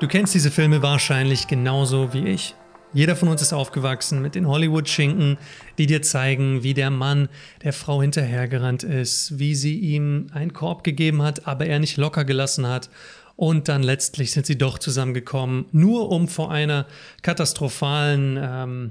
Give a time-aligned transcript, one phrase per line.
[0.00, 2.54] Du kennst diese Filme wahrscheinlich genauso wie ich.
[2.94, 5.36] Jeder von uns ist aufgewachsen mit den Hollywood-Schinken,
[5.76, 7.28] die dir zeigen, wie der Mann
[7.62, 12.24] der Frau hinterhergerannt ist, wie sie ihm einen Korb gegeben hat, aber er nicht locker
[12.24, 12.88] gelassen hat.
[13.36, 16.86] Und dann letztlich sind sie doch zusammengekommen, nur um vor einer
[17.20, 18.90] katastrophalen ähm,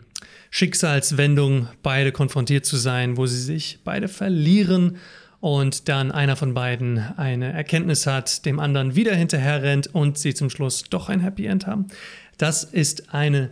[0.51, 4.97] Schicksalswendung beide konfrontiert zu sein, wo sie sich beide verlieren
[5.41, 10.33] und dann einer von beiden eine Erkenntnis hat, dem anderen wieder hinterher rennt und sie
[10.33, 11.87] zum Schluss doch ein Happy End haben.
[12.37, 13.49] Das ist eine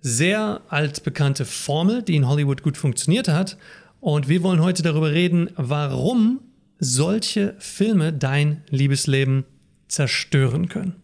[0.00, 3.58] sehr altbekannte Formel, die in Hollywood gut funktioniert hat.
[4.00, 6.40] Und wir wollen heute darüber reden, warum
[6.78, 9.44] solche Filme dein Liebesleben
[9.88, 10.96] zerstören können.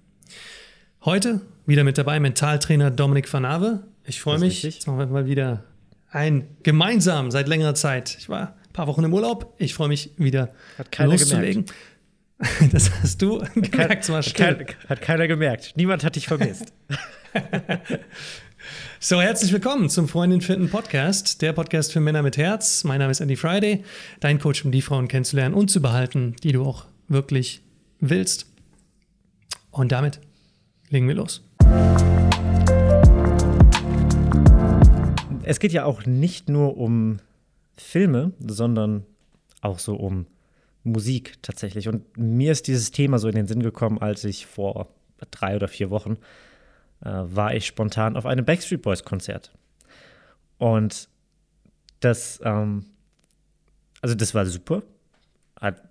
[1.05, 3.83] Heute wieder mit dabei Mentaltrainer Dominik van Ave.
[4.05, 4.63] Ich freue mich.
[4.63, 5.65] Jetzt machen wir mal wieder
[6.11, 8.17] ein gemeinsam seit längerer Zeit.
[8.19, 9.55] Ich war paar Wochen im Urlaub.
[9.57, 10.51] Ich freue mich wieder
[10.99, 11.65] loszulegen.
[11.65, 11.75] Gemerkt.
[12.73, 14.07] Das hast du hat gemerkt.
[14.07, 15.73] Kein, hat, kein, hat keiner gemerkt.
[15.77, 16.75] Niemand hat dich vermisst.
[18.99, 22.83] So, herzlich willkommen zum Freundin finden Podcast, der Podcast für Männer mit Herz.
[22.85, 23.85] Mein Name ist Andy Friday,
[24.21, 27.61] dein Coach, um die Frauen kennenzulernen und zu behalten, die du auch wirklich
[28.01, 28.47] willst.
[29.71, 30.21] Und damit
[30.89, 31.43] legen wir los.
[35.43, 37.21] Es geht ja auch nicht nur um
[37.77, 39.05] Filme, sondern
[39.61, 40.27] auch so um
[40.83, 41.89] Musik tatsächlich.
[41.89, 44.89] Und mir ist dieses Thema so in den Sinn gekommen, als ich vor
[45.31, 46.19] drei oder vier Wochen
[47.05, 49.53] äh, war ich spontan auf einem Backstreet Boys Konzert.
[50.59, 51.09] Und
[52.01, 52.85] das, ähm,
[54.01, 54.83] also das war super.
[55.61, 55.83] Hat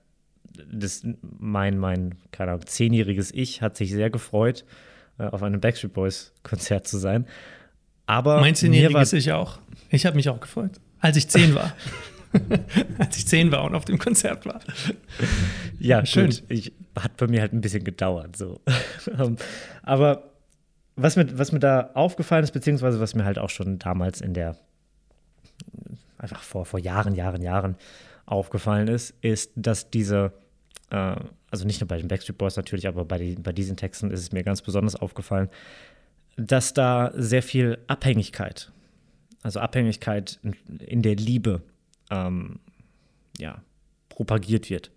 [0.72, 4.66] das, mein, mein, keine Ahnung, zehnjähriges Ich hat sich sehr gefreut,
[5.18, 7.26] äh, auf einem Backstreet Boys Konzert zu sein.
[8.06, 9.60] Aber mein zehnjähriges Ich auch.
[9.90, 11.76] Ich habe mich auch gefreut, als ich zehn war.
[12.98, 14.62] als ich zehn war und auf dem Konzert war.
[15.80, 16.30] Ja, schön.
[16.30, 16.44] Gut.
[16.48, 18.36] Ich, hat bei mir halt ein bisschen gedauert.
[18.36, 18.62] So.
[19.20, 19.38] Ähm,
[19.84, 20.32] aber
[20.96, 24.34] was mir, was mir da aufgefallen ist, beziehungsweise was mir halt auch schon damals in
[24.34, 24.56] der,
[26.18, 27.76] einfach vor, vor Jahren, Jahren, Jahren
[28.26, 30.32] aufgefallen ist, ist, dass diese,
[30.90, 31.16] äh,
[31.52, 34.22] also nicht nur bei den Backstreet Boys natürlich, aber bei, die, bei diesen Texten ist
[34.22, 35.50] es mir ganz besonders aufgefallen,
[36.38, 38.72] dass da sehr viel Abhängigkeit,
[39.44, 40.40] also Abhängigkeit
[40.80, 41.62] in, der Liebe,
[42.10, 42.60] ähm,
[43.38, 43.62] ja,
[44.10, 44.92] propagiert wird.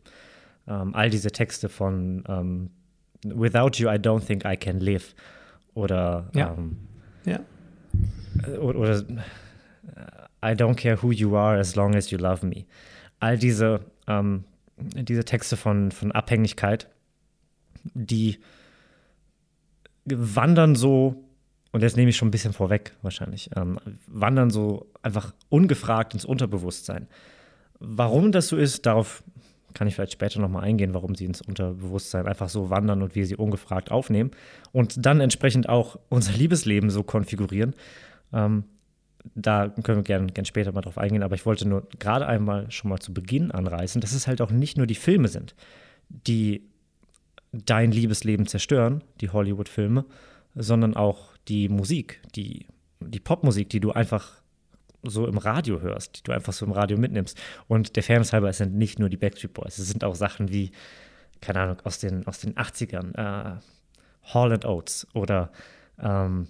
[0.68, 2.70] Ähm, all diese Texte von ähm,
[3.24, 5.14] Without you, I don't think I can live
[5.74, 6.54] oder, ja.
[6.56, 6.76] Ähm,
[7.24, 7.40] ja.
[8.46, 9.04] Äh, oder, oder
[10.42, 12.66] I don't care who you are as long as you love me.
[13.18, 14.44] All diese, ähm,
[14.76, 16.88] diese Texte von, von Abhängigkeit,
[17.94, 18.38] die
[20.04, 21.24] wandern so,
[21.76, 26.24] und jetzt nehme ich schon ein bisschen vorweg wahrscheinlich, ähm, wandern so einfach ungefragt ins
[26.24, 27.06] Unterbewusstsein.
[27.80, 29.22] Warum das so ist, darauf
[29.74, 33.26] kann ich vielleicht später nochmal eingehen, warum sie ins Unterbewusstsein einfach so wandern und wir
[33.26, 34.30] sie ungefragt aufnehmen
[34.72, 37.74] und dann entsprechend auch unser Liebesleben so konfigurieren.
[38.32, 38.64] Ähm,
[39.34, 42.70] da können wir gerne gern später mal drauf eingehen, aber ich wollte nur gerade einmal
[42.70, 45.54] schon mal zu Beginn anreißen, dass es halt auch nicht nur die Filme sind,
[46.08, 46.62] die
[47.52, 50.06] dein Liebesleben zerstören, die Hollywood-Filme,
[50.54, 52.66] sondern auch die Musik, die,
[53.00, 54.42] die Popmusik, die du einfach
[55.02, 57.38] so im Radio hörst, die du einfach so im Radio mitnimmst.
[57.68, 60.50] Und der Fairness halber, es sind nicht nur die Backstreet Boys, es sind auch Sachen
[60.50, 60.70] wie,
[61.40, 63.60] keine Ahnung, aus den, aus den 80ern, äh,
[64.22, 65.52] Hall Oates oder
[66.00, 66.48] ähm,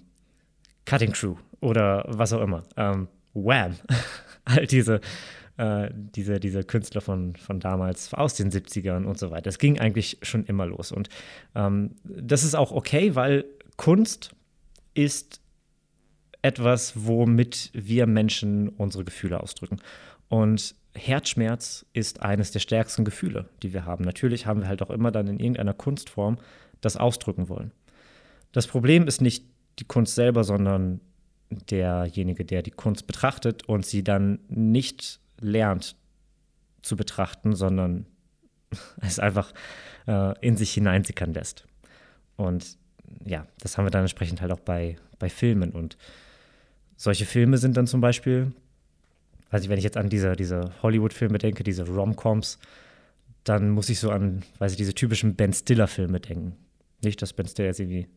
[0.85, 2.63] Cutting Crew oder was auch immer.
[2.75, 3.75] Ähm, Wham!
[4.45, 5.01] All diese,
[5.57, 9.49] äh, diese, diese Künstler von, von damals, aus den 70ern und so weiter.
[9.49, 10.91] Es ging eigentlich schon immer los.
[10.91, 11.09] Und
[11.53, 14.31] ähm, das ist auch okay, weil Kunst
[14.97, 15.41] ist
[16.41, 19.77] etwas, womit wir Menschen unsere Gefühle ausdrücken.
[20.27, 24.03] Und Herzschmerz ist eines der stärksten Gefühle, die wir haben.
[24.03, 26.39] Natürlich haben wir halt auch immer dann in irgendeiner Kunstform
[26.81, 27.71] das ausdrücken wollen.
[28.51, 29.45] Das Problem ist nicht
[29.79, 30.99] die Kunst selber, sondern
[31.49, 35.95] derjenige, der die Kunst betrachtet und sie dann nicht lernt
[36.81, 38.07] zu betrachten, sondern
[39.01, 39.53] es einfach
[40.07, 41.67] äh, in sich hineinsickern lässt.
[42.35, 42.77] Und
[43.25, 45.71] ja, das haben wir dann entsprechend halt auch bei, bei Filmen.
[45.71, 45.97] Und
[46.95, 48.51] solche Filme sind dann zum Beispiel,
[49.49, 52.59] also wenn ich jetzt an diese, diese Hollywood-Filme denke, diese Rom-Coms,
[53.43, 56.55] dann muss ich so an, weiß ich, diese typischen Ben Stiller-Filme denken.
[57.03, 58.07] Nicht, dass Ben Stiller jetzt irgendwie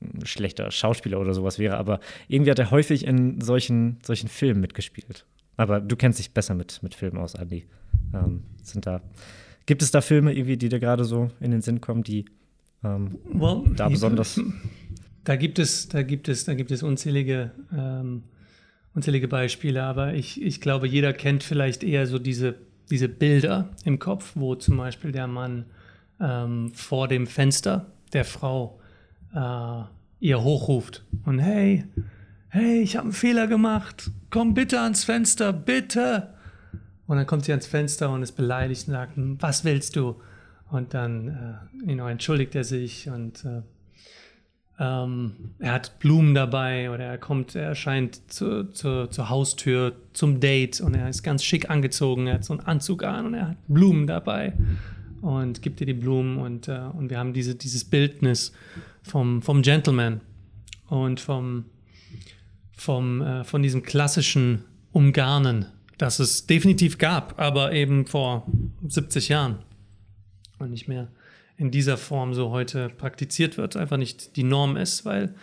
[0.00, 4.60] ein schlechter Schauspieler oder sowas wäre, aber irgendwie hat er häufig in solchen, solchen Filmen
[4.60, 5.26] mitgespielt.
[5.56, 7.66] Aber du kennst dich besser mit, mit Filmen aus, Andi.
[8.14, 9.02] Ähm, sind da,
[9.64, 12.26] gibt es da Filme irgendwie, die dir gerade so in den Sinn kommen, die
[12.94, 14.40] ähm, well, da besonders.
[15.24, 18.22] Da gibt es, da gibt es, da gibt es unzählige, ähm,
[18.94, 22.54] unzählige Beispiele, aber ich, ich glaube, jeder kennt vielleicht eher so diese,
[22.90, 25.66] diese Bilder im Kopf, wo zum Beispiel der Mann
[26.20, 28.80] ähm, vor dem Fenster der Frau
[29.34, 29.82] äh,
[30.20, 31.84] ihr hochruft und hey,
[32.48, 36.32] hey, ich habe einen Fehler gemacht, komm bitte ans Fenster, bitte.
[37.06, 40.16] Und dann kommt sie ans Fenster und ist beleidigt und sagt, was willst du?
[40.70, 41.28] Und dann
[41.84, 43.62] äh, you know, entschuldigt er sich und äh,
[44.78, 50.40] ähm, er hat Blumen dabei oder er kommt, er erscheint zu, zu, zur Haustür zum
[50.40, 53.48] Date und er ist ganz schick angezogen, er hat so einen Anzug an und er
[53.50, 54.52] hat Blumen dabei
[55.22, 58.52] und gibt ihr die Blumen und, äh, und wir haben diese, dieses Bildnis
[59.02, 60.20] vom, vom Gentleman
[60.88, 61.64] und vom,
[62.72, 65.66] vom, äh, von diesem klassischen Umgarnen,
[65.96, 68.46] das es definitiv gab, aber eben vor
[68.86, 69.58] 70 Jahren
[70.58, 71.08] und nicht mehr
[71.58, 75.34] in dieser Form so heute praktiziert wird, einfach nicht die Norm ist, weil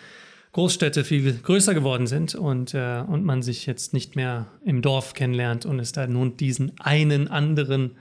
[0.54, 5.16] Großstädte viel größer geworden sind und, äh, und man sich jetzt nicht mehr im Dorf
[5.16, 7.96] kennenlernt und es da nun diesen einen anderen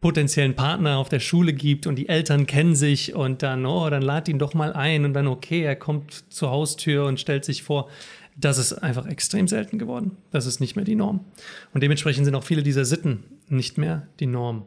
[0.00, 4.02] potenziellen Partner auf der Schule gibt und die Eltern kennen sich und dann, oh, dann
[4.02, 7.64] lad ihn doch mal ein und dann, okay, er kommt zur Haustür und stellt sich
[7.64, 7.88] vor.
[8.36, 10.16] Das ist einfach extrem selten geworden.
[10.30, 11.20] Das ist nicht mehr die Norm.
[11.74, 14.64] Und dementsprechend sind auch viele dieser Sitten nicht mehr die Norm.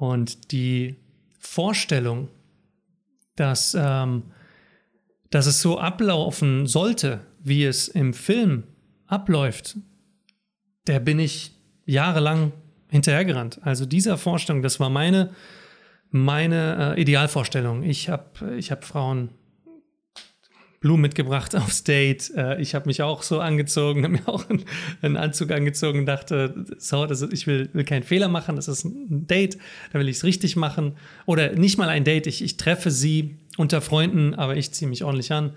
[0.00, 0.96] Und die
[1.38, 2.28] Vorstellung,
[3.36, 4.22] dass, ähm,
[5.28, 8.62] dass es so ablaufen sollte, wie es im Film
[9.06, 9.76] abläuft,
[10.86, 11.52] der bin ich
[11.84, 12.52] jahrelang
[12.88, 13.60] hinterhergerannt.
[13.62, 15.34] Also dieser Vorstellung, das war meine,
[16.08, 17.82] meine äh, Idealvorstellung.
[17.82, 19.28] Ich habe ich hab Frauen
[20.80, 22.32] Blumen mitgebracht aufs Date.
[22.34, 24.46] Äh, ich habe mich auch so angezogen, habe mir auch
[25.02, 28.84] einen, Anzug angezogen und dachte, so, das ich will, will keinen Fehler machen, das ist
[28.84, 29.58] ein Date,
[29.92, 30.96] da will ich es richtig machen.
[31.26, 35.04] Oder nicht mal ein Date, ich, ich treffe sie unter Freunden, aber ich ziehe mich
[35.04, 35.52] ordentlich an.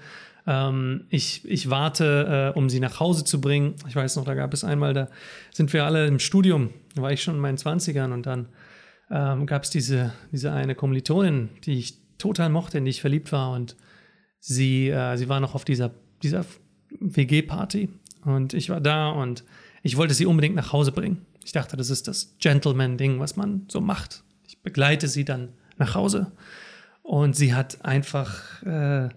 [0.45, 3.75] Ähm, ich, ich warte, äh, um sie nach Hause zu bringen.
[3.87, 5.07] Ich weiß noch, da gab es einmal, da
[5.51, 8.47] sind wir alle im Studium, da war ich schon in meinen 20ern und dann
[9.09, 13.31] ähm, gab es diese, diese eine Kommilitonin, die ich total mochte, in die ich verliebt
[13.31, 13.77] war und
[14.43, 15.91] sie, äh, sie war noch auf dieser,
[16.21, 16.45] dieser
[16.99, 17.89] WG-Party
[18.25, 19.43] und ich war da und
[19.81, 21.25] ich wollte sie unbedingt nach Hause bringen.
[21.45, 24.23] Ich dachte, das ist das Gentleman-Ding, was man so macht.
[24.47, 26.31] Ich begleite sie dann nach Hause
[27.01, 29.09] und sie hat einfach äh,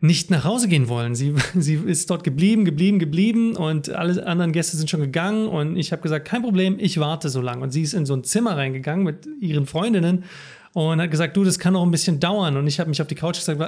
[0.00, 1.14] nicht nach Hause gehen wollen.
[1.14, 5.76] Sie, sie ist dort geblieben, geblieben, geblieben und alle anderen Gäste sind schon gegangen und
[5.76, 7.62] ich habe gesagt, kein Problem, ich warte so lange.
[7.62, 10.24] Und sie ist in so ein Zimmer reingegangen mit ihren Freundinnen
[10.72, 12.56] und hat gesagt, du, das kann noch ein bisschen dauern.
[12.56, 13.60] Und ich habe mich auf die Couch, gesagt,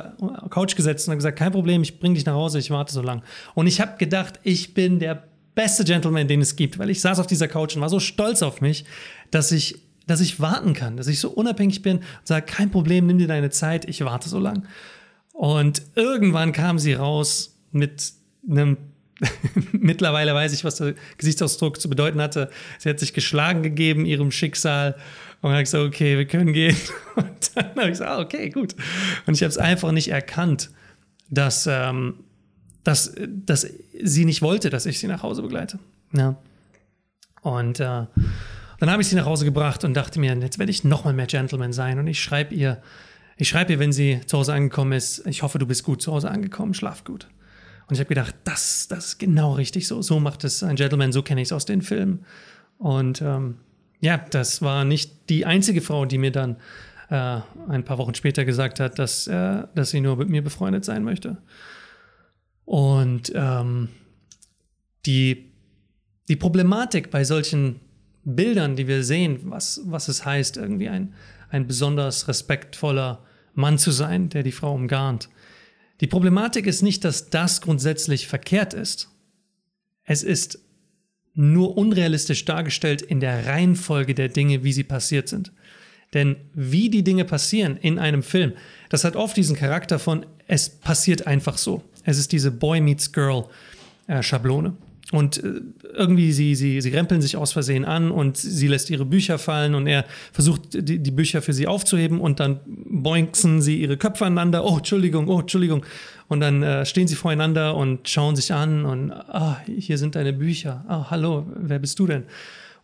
[0.51, 3.03] Couch gesetzt und habe gesagt, kein Problem, ich bringe dich nach Hause, ich warte so
[3.03, 3.23] lang.
[3.55, 5.25] Und ich habe gedacht, ich bin der
[5.55, 8.43] beste Gentleman, den es gibt, weil ich saß auf dieser Couch und war so stolz
[8.43, 8.85] auf mich,
[9.31, 13.07] dass ich, dass ich warten kann, dass ich so unabhängig bin und sage, kein Problem,
[13.07, 14.67] nimm dir deine Zeit, ich warte so lang.
[15.33, 18.13] Und irgendwann kam sie raus mit
[18.49, 18.77] einem
[19.73, 22.51] Mittlerweile weiß ich, was der Gesichtsausdruck zu bedeuten hatte.
[22.79, 24.97] Sie hat sich geschlagen gegeben, ihrem Schicksal.
[25.45, 26.75] Und dann habe ich gesagt, okay, wir können gehen.
[27.17, 28.75] Und dann habe ich gesagt, ah, okay, gut.
[29.27, 30.71] Und ich habe es einfach nicht erkannt,
[31.29, 32.25] dass, ähm,
[32.83, 33.69] dass, dass
[34.03, 35.79] sie nicht wollte, dass ich sie nach Hause begleite.
[36.15, 36.37] Ja.
[37.43, 38.07] Und äh,
[38.81, 41.13] dann habe ich sie nach Hause gebracht und dachte mir, jetzt werde ich noch mal
[41.13, 41.99] mehr Gentleman sein.
[41.99, 42.81] Und ich schreibe ihr,
[43.37, 46.11] ich schreibe ihr, wenn sie zu Hause angekommen ist, ich hoffe, du bist gut zu
[46.11, 47.29] Hause angekommen, schlaf gut.
[47.87, 50.01] Und ich habe gedacht, das, das ist genau richtig so.
[50.01, 52.25] So macht es ein Gentleman, so kenne ich es aus den Filmen.
[52.79, 53.59] Und ähm,
[54.05, 56.57] ja, das war nicht die einzige Frau, die mir dann
[57.09, 60.85] äh, ein paar Wochen später gesagt hat, dass, äh, dass sie nur mit mir befreundet
[60.85, 61.39] sein möchte.
[62.67, 63.89] Und ähm,
[65.07, 65.53] die,
[66.29, 67.81] die Problematik bei solchen
[68.25, 71.15] Bildern, die wir sehen, was, was es heißt, irgendwie ein,
[71.49, 75.31] ein besonders respektvoller Mann zu sein, der die Frau umgarnt,
[76.03, 79.09] die Problematik ist nicht, dass das grundsätzlich verkehrt ist.
[80.05, 80.64] Es ist
[81.35, 85.53] nur unrealistisch dargestellt in der Reihenfolge der Dinge, wie sie passiert sind.
[86.13, 88.53] Denn wie die Dinge passieren in einem Film,
[88.89, 91.83] das hat oft diesen Charakter von, es passiert einfach so.
[92.05, 93.47] Es ist diese Boy meets Girl
[94.07, 94.77] äh, Schablone.
[95.15, 95.61] Und äh,
[95.93, 99.77] irgendwie, sie, sie, sie rempeln sich aus Versehen an und sie lässt ihre Bücher fallen
[99.77, 104.27] und er versucht, die, die Bücher für sie aufzuheben und dann boinksen sie ihre Köpfe
[104.27, 104.65] aneinander.
[104.65, 105.87] Oh, Entschuldigung, oh, Entschuldigung.
[106.27, 110.33] Und dann äh, stehen sie voreinander und schauen sich an und, ah, hier sind deine
[110.33, 110.85] Bücher.
[110.89, 112.25] Ah, hallo, wer bist du denn?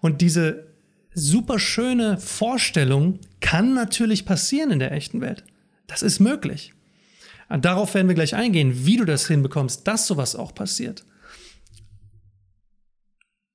[0.00, 0.68] Und diese
[1.12, 5.42] super schöne Vorstellung kann natürlich passieren in der echten Welt.
[5.88, 6.74] Das ist möglich.
[7.48, 11.02] Darauf werden wir gleich eingehen, wie du das hinbekommst, dass sowas auch passiert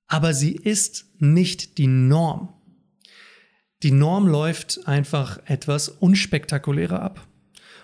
[0.08, 2.50] aber sie ist nicht die Norm.
[3.84, 7.28] Die Norm läuft einfach etwas unspektakulärer ab.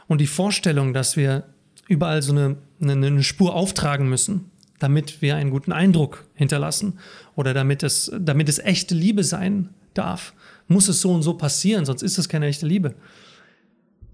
[0.07, 1.45] Und die Vorstellung, dass wir
[1.87, 4.49] überall so eine, eine, Spur auftragen müssen,
[4.79, 6.99] damit wir einen guten Eindruck hinterlassen
[7.35, 10.33] oder damit es, damit es echte Liebe sein darf,
[10.67, 12.95] muss es so und so passieren, sonst ist es keine echte Liebe.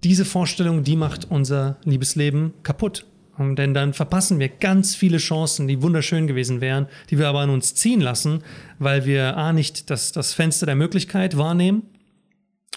[0.04, 3.06] diese Vorstellung, die macht unser Liebesleben kaputt.
[3.38, 7.40] Und denn dann verpassen wir ganz viele Chancen, die wunderschön gewesen wären, die wir aber
[7.40, 8.42] an uns ziehen lassen,
[8.80, 11.84] weil wir A nicht das, das Fenster der Möglichkeit wahrnehmen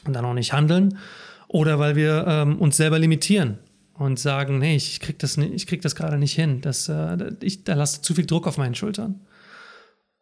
[0.06, 1.00] und dann auch nicht handeln
[1.48, 3.58] oder weil wir ähm, uns selber limitieren
[3.96, 7.64] und sagen, nee, ich krieg das, ich krieg das gerade nicht hin, das, äh, ich,
[7.64, 9.22] da lasse zu viel Druck auf meinen Schultern.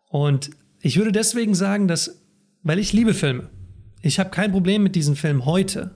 [0.09, 2.21] Und ich würde deswegen sagen, dass,
[2.63, 3.49] weil ich liebe Filme,
[4.01, 5.95] ich habe kein Problem mit diesem Film heute,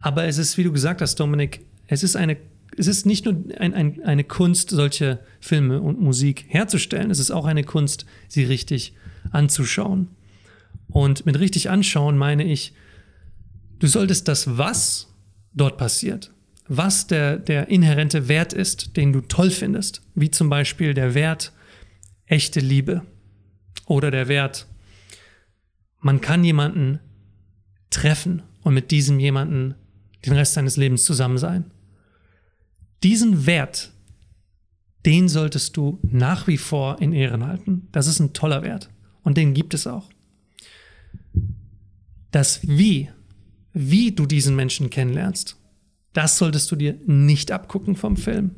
[0.00, 2.36] aber es ist, wie du gesagt hast, Dominik, es ist eine
[2.76, 7.30] es ist nicht nur ein, ein, eine Kunst, solche Filme und Musik herzustellen, es ist
[7.30, 8.94] auch eine Kunst, sie richtig
[9.30, 10.08] anzuschauen.
[10.88, 12.72] Und mit richtig anschauen meine ich,
[13.78, 15.12] du solltest das, was
[15.52, 16.32] dort passiert,
[16.68, 21.52] was der, der inhärente Wert ist, den du toll findest, wie zum Beispiel der Wert
[22.26, 23.02] echte Liebe
[23.86, 24.66] oder der Wert,
[26.00, 27.00] man kann jemanden
[27.90, 29.74] treffen und mit diesem jemanden
[30.24, 31.70] den Rest seines Lebens zusammen sein.
[33.04, 33.92] Diesen Wert,
[35.04, 37.86] den solltest du nach wie vor in Ehren halten.
[37.92, 38.88] Das ist ein toller Wert
[39.22, 40.08] und den gibt es auch.
[42.30, 43.10] Das Wie,
[43.74, 45.56] wie du diesen Menschen kennenlernst,
[46.14, 48.52] das solltest du dir nicht abgucken vom Film.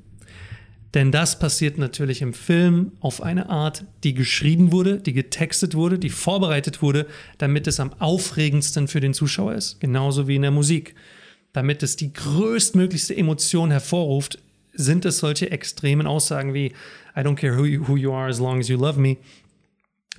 [0.94, 5.98] Denn das passiert natürlich im Film auf eine Art, die geschrieben wurde, die getextet wurde,
[5.98, 9.80] die vorbereitet wurde, damit es am aufregendsten für den Zuschauer ist.
[9.80, 10.94] Genauso wie in der Musik.
[11.56, 14.38] Damit es die größtmöglichste Emotion hervorruft,
[14.74, 16.66] sind es solche extremen Aussagen wie
[17.16, 19.16] I don't care who you, who you are as long as you love me.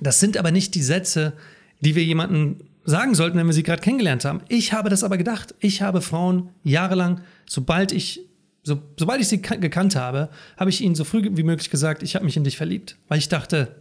[0.01, 1.33] Das sind aber nicht die Sätze,
[1.79, 4.41] die wir jemanden sagen sollten, wenn wir sie gerade kennengelernt haben.
[4.47, 5.53] Ich habe das aber gedacht.
[5.59, 8.21] Ich habe Frauen jahrelang, sobald ich,
[8.63, 12.15] so, sobald ich sie gekannt habe, habe ich ihnen so früh wie möglich gesagt, ich
[12.15, 12.97] habe mich in dich verliebt.
[13.09, 13.75] Weil ich dachte,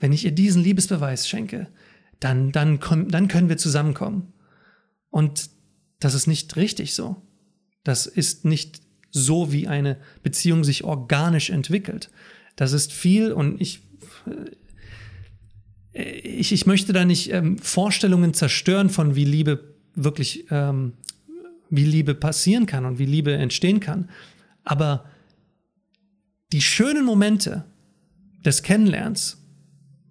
[0.00, 1.66] wenn ich ihr diesen Liebesbeweis schenke,
[2.20, 4.32] dann, dann, dann können wir zusammenkommen.
[5.10, 5.50] Und
[6.00, 7.16] das ist nicht richtig so.
[7.84, 12.10] Das ist nicht so, wie eine Beziehung sich organisch entwickelt.
[12.56, 13.80] Das ist viel und ich
[15.96, 20.92] ich, ich möchte da nicht ähm, Vorstellungen zerstören von wie Liebe wirklich, ähm,
[21.70, 24.10] wie Liebe passieren kann und wie Liebe entstehen kann.
[24.64, 25.06] Aber
[26.52, 27.64] die schönen Momente
[28.44, 29.38] des Kennenlernens,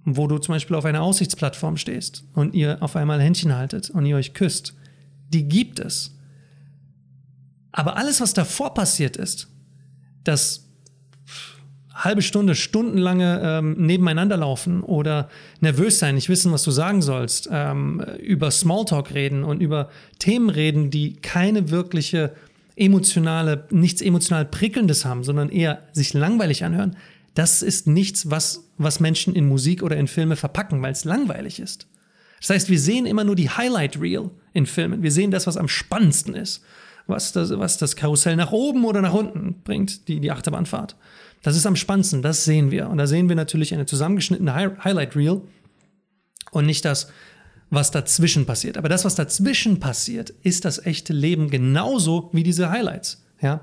[0.06, 4.06] wo du zum Beispiel auf einer Aussichtsplattform stehst und ihr auf einmal Händchen haltet und
[4.06, 4.74] ihr euch küsst,
[5.30, 6.16] die gibt es.
[7.72, 9.50] Aber alles, was davor passiert ist,
[10.24, 10.66] das
[11.94, 15.30] halbe Stunde, stundenlange ähm, nebeneinander laufen oder
[15.62, 19.90] nervös sein, nicht wissen, was du sagen sollst, ähm, über Smalltalk reden und über
[20.20, 22.34] Themen reden, die keine wirkliche
[22.76, 26.98] emotionale, nichts emotional prickelndes haben, sondern eher sich langweilig anhören,
[27.34, 31.60] das ist nichts, was, was Menschen in Musik oder in Filme verpacken, weil es langweilig
[31.60, 31.88] ist.
[32.46, 35.02] Das heißt, wir sehen immer nur die Highlight Reel in Filmen.
[35.02, 36.64] Wir sehen das, was am spannendsten ist.
[37.08, 40.96] Was das, was das Karussell nach oben oder nach unten bringt, die, die Achterbahnfahrt.
[41.42, 42.88] Das ist am spannendsten, das sehen wir.
[42.90, 45.42] Und da sehen wir natürlich eine zusammengeschnittene Highlight Reel
[46.52, 47.08] und nicht das,
[47.72, 48.78] was dazwischen passiert.
[48.78, 53.26] Aber das, was dazwischen passiert, ist das echte Leben genauso wie diese Highlights.
[53.42, 53.62] Ja?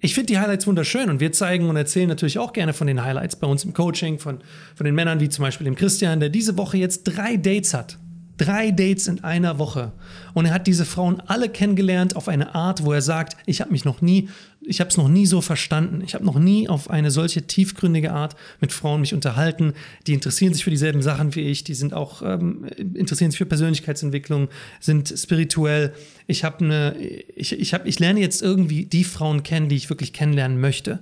[0.00, 3.02] Ich finde die Highlights wunderschön und wir zeigen und erzählen natürlich auch gerne von den
[3.02, 4.38] Highlights bei uns im Coaching, von,
[4.76, 7.98] von den Männern wie zum Beispiel dem Christian, der diese Woche jetzt drei Dates hat.
[8.38, 9.92] Drei Dates in einer Woche.
[10.32, 13.72] Und er hat diese Frauen alle kennengelernt auf eine Art, wo er sagt, ich habe
[13.72, 14.28] mich noch nie,
[14.60, 16.02] ich habe es noch nie so verstanden.
[16.04, 19.74] Ich habe noch nie auf eine solche tiefgründige Art mit Frauen mich unterhalten.
[20.06, 21.64] Die interessieren sich für dieselben Sachen wie ich.
[21.64, 25.92] Die sind auch ähm, interessieren sich für Persönlichkeitsentwicklung, sind spirituell.
[26.28, 29.90] Ich habe eine, ich, ich habe, ich lerne jetzt irgendwie die Frauen kennen, die ich
[29.90, 31.00] wirklich kennenlernen möchte.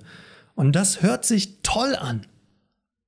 [0.55, 2.23] Und das hört sich toll an.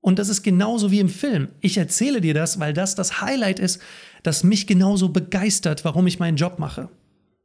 [0.00, 1.48] Und das ist genauso wie im Film.
[1.60, 3.80] Ich erzähle dir das, weil das das Highlight ist,
[4.22, 6.88] das mich genauso begeistert, warum ich meinen Job mache.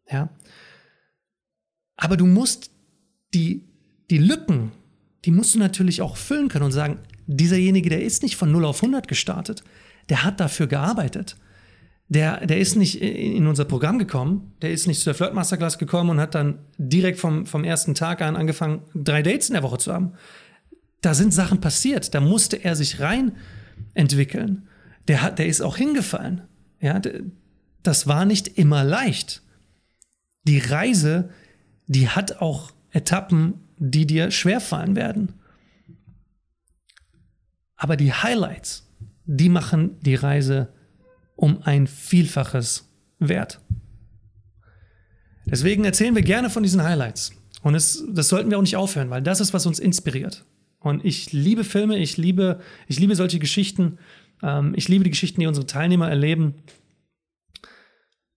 [0.10, 0.30] Ja?
[1.96, 2.72] Aber du musst
[3.34, 3.64] die,
[4.10, 4.72] die Lücken,
[5.26, 8.66] die musst du natürlich auch füllen können und sagen, dieserjenige, der ist nicht von 0
[8.66, 9.64] auf 100 gestartet,
[10.10, 11.38] der hat dafür gearbeitet.
[12.10, 15.78] Der, der ist nicht in unser Programm gekommen, der ist nicht zu der Flirt Masterclass
[15.78, 19.64] gekommen und hat dann direkt vom, vom ersten Tag an angefangen, drei Dates in der
[19.64, 20.14] Woche zu haben.
[21.02, 23.32] Da sind Sachen passiert, da musste er sich rein
[23.94, 24.68] entwickeln.
[25.08, 26.42] Der, hat, der ist auch hingefallen.
[26.84, 27.02] Ja,
[27.82, 29.42] das war nicht immer leicht.
[30.44, 31.30] Die Reise,
[31.88, 35.32] die hat auch Etappen, die dir schwerfallen werden.
[37.78, 38.86] Aber die Highlights,
[39.24, 40.74] die machen die Reise
[41.38, 43.62] um ein Vielfaches wert.
[45.46, 47.32] Deswegen erzählen wir gerne von diesen Highlights.
[47.62, 50.46] Und es, das sollten wir auch nicht aufhören, weil das ist, was uns inspiriert.
[50.80, 52.60] Und ich liebe Filme, ich liebe,
[52.90, 54.00] ich liebe solche Geschichten.
[54.44, 56.56] Ähm, ich liebe die Geschichten, die unsere Teilnehmer erleben.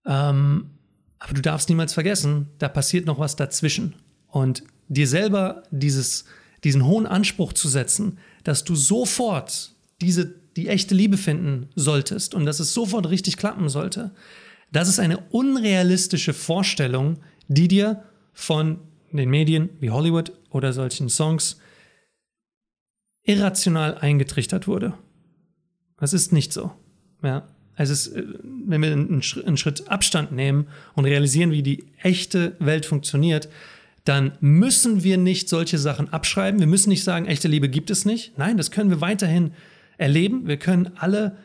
[0.07, 0.71] Ähm,
[1.19, 3.95] Aber du darfst niemals vergessen, da passiert noch was dazwischen.
[4.29, 6.25] Und dir selber dieses,
[6.63, 12.47] diesen hohen Anspruch zu setzen, dass du sofort diese, die echte Liebe finden solltest und
[12.47, 14.15] dass es sofort richtig klappen sollte,
[14.73, 18.79] das ist eine unrealistische Vorstellung, die dir von
[19.11, 21.59] den Medien wie Hollywood oder solchen Songs
[23.23, 24.95] irrational eingetrichtert wurde.
[25.99, 26.73] Das ist nicht so.
[27.23, 27.49] Ja.
[27.77, 33.49] Es, äh, wenn wir einen Schritt Abstand nehmen und realisieren, wie die echte Welt funktioniert,
[34.05, 36.61] dann müssen wir nicht solche Sachen abschreiben.
[36.61, 38.39] Wir müssen nicht sagen, echte Liebe gibt es nicht.
[38.39, 39.53] Nein, das können wir weiterhin
[39.99, 40.47] erleben.
[40.47, 41.37] Wir können alle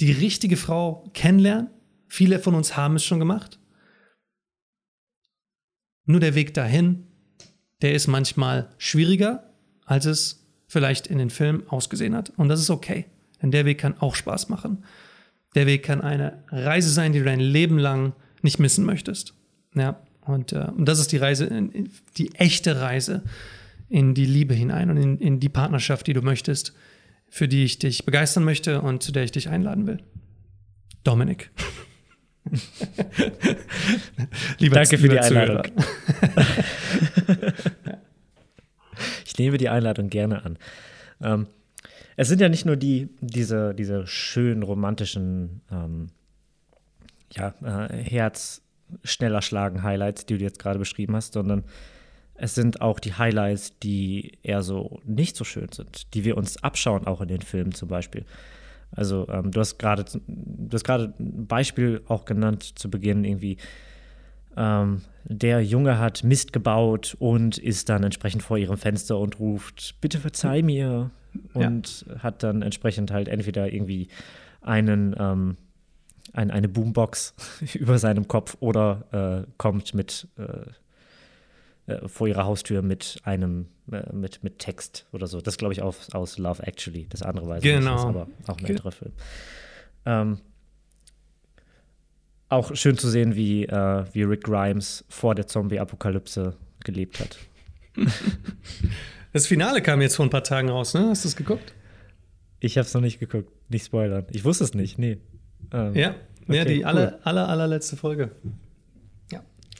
[0.00, 1.70] die richtige Frau kennenlernen.
[2.06, 3.58] Viele von uns haben es schon gemacht.
[6.06, 7.06] Nur der Weg dahin,
[7.82, 9.50] der ist manchmal schwieriger,
[9.84, 12.30] als es vielleicht in den Filmen ausgesehen hat.
[12.36, 13.06] Und das ist okay,
[13.44, 14.84] denn der Weg kann auch Spaß machen.
[15.54, 19.34] Der Weg kann eine Reise sein, die du dein Leben lang nicht missen möchtest.
[19.74, 21.50] Ja, und, äh, und das ist die Reise,
[22.16, 23.22] die echte Reise
[23.90, 26.72] in die Liebe hinein und in, in die Partnerschaft, die du möchtest,
[27.28, 29.98] für die ich dich begeistern möchte und zu der ich dich einladen will.
[31.02, 31.50] Dominik.
[34.58, 35.62] Danke für die Einladung.
[39.26, 40.58] ich nehme die Einladung gerne an.
[41.20, 41.46] Ähm,
[42.16, 46.08] es sind ja nicht nur die, diese, diese schönen romantischen ähm,
[47.32, 48.62] ja, äh, Herz
[49.02, 51.64] schneller schlagen Highlights, die du jetzt gerade beschrieben hast, sondern
[52.34, 56.62] es sind auch die Highlights, die eher so nicht so schön sind, die wir uns
[56.62, 58.24] abschauen, auch in den Filmen zum Beispiel.
[58.90, 63.56] Also ähm, du hast gerade du hast gerade ein Beispiel auch genannt zu Beginn irgendwie.
[64.56, 69.96] Ähm, der Junge hat Mist gebaut und ist dann entsprechend vor ihrem Fenster und ruft,
[70.00, 71.10] bitte verzeih mir.
[71.52, 72.22] Und ja.
[72.22, 74.08] hat dann entsprechend halt entweder irgendwie
[74.60, 75.56] einen, ähm,
[76.32, 77.34] ein, eine Boombox
[77.74, 84.12] über seinem Kopf oder äh, kommt mit äh, äh, vor ihrer Haustür mit einem äh,
[84.12, 85.40] mit, mit Text oder so.
[85.40, 87.06] Das glaube ich auch aus Love Actually.
[87.10, 87.94] Das andere weiß genau.
[87.94, 89.12] nicht, aber auch ein älterer Film.
[90.06, 90.38] Ähm,
[92.48, 97.38] auch schön zu sehen, wie, äh, wie Rick Grimes vor der Zombie-Apokalypse gelebt hat.
[99.34, 101.08] Das Finale kam jetzt vor ein paar Tagen raus, ne?
[101.08, 101.74] Hast du es geguckt?
[102.60, 103.50] Ich habe es noch nicht geguckt.
[103.68, 104.24] Nicht spoilern.
[104.30, 105.18] Ich wusste es nicht, nee.
[105.72, 106.84] Ähm, ja, okay, ja, die cool.
[106.84, 108.30] aller, aller, allerletzte Folge.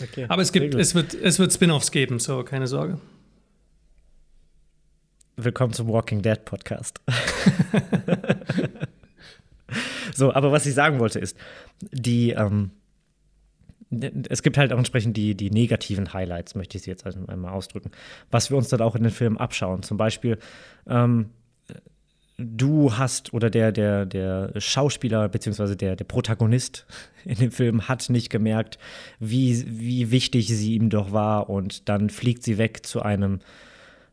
[0.02, 2.98] Okay, Aber es gibt, es wird, es wird Spin-offs geben, so keine Sorge.
[5.36, 7.00] Willkommen zum Walking Dead Podcast.
[10.16, 11.36] so, aber was ich sagen wollte ist,
[11.92, 12.72] die, ähm,
[13.90, 17.90] es gibt halt auch entsprechend die, die negativen Highlights, möchte ich sie jetzt einmal ausdrücken,
[18.30, 19.82] was wir uns dann auch in den Filmen abschauen.
[19.82, 20.38] Zum Beispiel,
[20.86, 21.30] ähm,
[22.36, 26.86] du hast oder der, der, der Schauspieler beziehungsweise der, der Protagonist
[27.24, 28.78] in dem Film hat nicht gemerkt,
[29.20, 33.40] wie, wie wichtig sie ihm doch war und dann fliegt sie weg zu einem,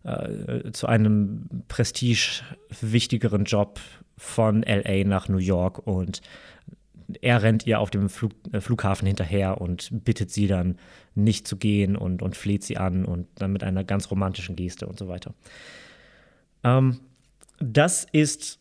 [0.04, 2.42] äh, zu einem prestige
[2.82, 3.80] wichtigeren Job
[4.18, 6.22] von LA nach New York und
[7.22, 10.78] er rennt ihr auf dem Flug, äh, Flughafen hinterher und bittet sie dann
[11.16, 14.88] nicht zu gehen und, und fleht sie an und dann mit einer ganz romantischen Geste
[14.88, 15.34] und so weiter.
[16.64, 17.00] Ähm,
[17.60, 18.60] das ist,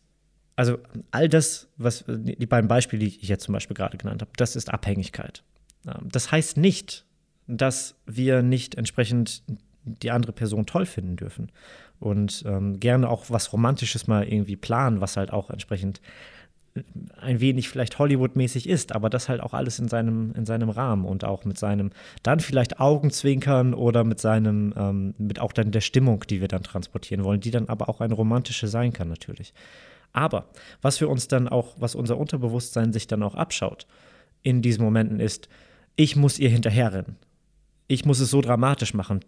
[0.55, 0.77] also
[1.11, 4.55] all das, was die beiden Beispiele, die ich jetzt zum Beispiel gerade genannt habe, das
[4.55, 5.43] ist Abhängigkeit.
[5.87, 7.05] Ähm, das heißt nicht,
[7.47, 9.43] dass wir nicht entsprechend
[9.83, 11.51] die andere Person toll finden dürfen
[11.99, 16.01] und ähm, gerne auch was Romantisches mal irgendwie planen, was halt auch entsprechend
[17.19, 21.05] ein wenig vielleicht Hollywood-mäßig ist, aber das halt auch alles in seinem, in seinem Rahmen
[21.05, 21.91] und auch mit seinem
[22.23, 26.63] dann vielleicht Augenzwinkern oder mit seinem, ähm, mit auch dann der Stimmung, die wir dann
[26.63, 29.53] transportieren wollen, die dann aber auch eine romantische sein kann natürlich.
[30.13, 30.45] Aber
[30.81, 33.85] was wir uns dann auch, was unser Unterbewusstsein sich dann auch abschaut
[34.41, 35.49] in diesen Momenten ist,
[35.95, 37.17] ich muss ihr hinterherrennen
[37.91, 39.19] ich muss es so dramatisch machen.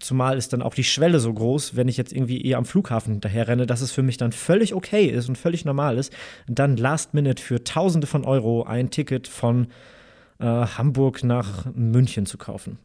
[0.00, 3.12] Zumal ist dann auch die Schwelle so groß, wenn ich jetzt irgendwie eher am Flughafen
[3.12, 6.10] hinterher renne, dass es für mich dann völlig okay ist und völlig normal ist,
[6.48, 9.66] dann last minute für Tausende von Euro ein Ticket von
[10.38, 12.78] äh, Hamburg nach München zu kaufen.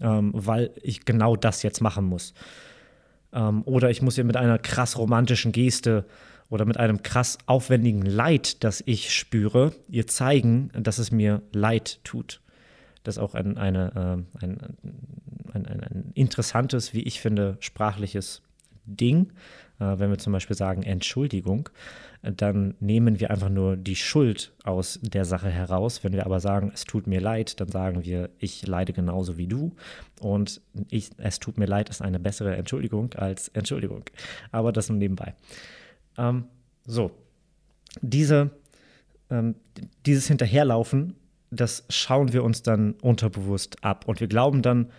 [0.00, 2.32] Ähm, weil ich genau das jetzt machen muss.
[3.34, 6.06] Ähm, oder ich muss ihr mit einer krass romantischen Geste
[6.48, 12.00] oder mit einem krass aufwendigen Leid, das ich spüre, ihr zeigen, dass es mir leid
[12.02, 12.40] tut.
[13.02, 14.58] Das auch ein, eine, äh, ein,
[15.52, 18.42] ein, ein, interessantes, wie ich finde, sprachliches
[18.84, 19.32] Ding.
[19.78, 21.68] Äh, wenn wir zum Beispiel sagen Entschuldigung,
[22.22, 26.04] dann nehmen wir einfach nur die Schuld aus der Sache heraus.
[26.04, 29.48] Wenn wir aber sagen, es tut mir leid, dann sagen wir, ich leide genauso wie
[29.48, 29.72] du.
[30.20, 34.04] Und ich, es tut mir leid ist eine bessere Entschuldigung als Entschuldigung.
[34.52, 35.34] Aber das nur nebenbei.
[36.16, 36.44] Ähm,
[36.86, 37.10] so,
[38.00, 38.50] diese,
[39.30, 39.56] ähm,
[40.06, 41.16] dieses Hinterherlaufen
[41.52, 44.08] das schauen wir uns dann unterbewusst ab.
[44.08, 44.90] Und wir glauben dann,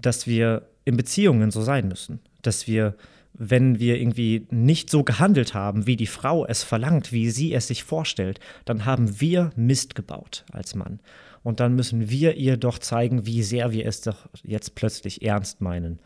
[0.00, 2.20] dass wir in Beziehungen so sein müssen.
[2.42, 2.94] Dass wir,
[3.34, 7.66] wenn wir irgendwie nicht so gehandelt haben, wie die Frau es verlangt, wie sie es
[7.66, 11.00] sich vorstellt, dann haben wir Mist gebaut als Mann.
[11.42, 15.60] Und dann müssen wir ihr doch zeigen, wie sehr wir es doch jetzt plötzlich ernst
[15.60, 15.98] meinen.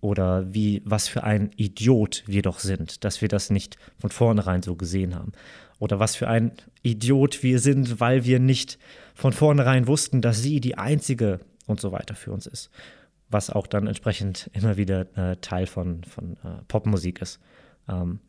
[0.00, 4.62] Oder wie, was für ein Idiot wir doch sind, dass wir das nicht von vornherein
[4.62, 5.32] so gesehen haben.
[5.78, 8.78] Oder was für ein Idiot wir sind, weil wir nicht
[9.14, 12.70] von vornherein wussten, dass sie die einzige und so weiter für uns ist
[13.32, 17.40] was auch dann entsprechend immer wieder äh, Teil von, von äh, Popmusik ist.
[17.88, 18.20] Ähm,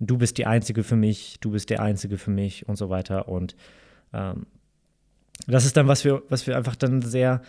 [0.00, 3.28] du bist die Einzige für mich, du bist der Einzige für mich und so weiter.
[3.28, 3.56] Und
[4.12, 4.46] ähm,
[5.46, 7.42] das ist dann, was wir, was wir einfach dann sehr,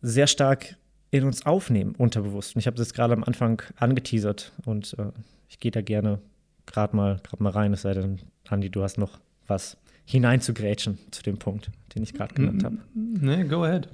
[0.00, 0.76] sehr stark
[1.10, 2.54] in uns aufnehmen, unterbewusst.
[2.54, 5.10] Und ich habe das gerade am Anfang angeteasert und äh,
[5.48, 6.20] ich gehe da gerne
[6.66, 9.76] gerade mal, mal rein, es sei denn, Andi, du hast noch was
[10.10, 12.78] hineinzugrätschen zu dem Punkt, den ich gerade genannt habe.
[12.94, 13.88] Nee, go ahead.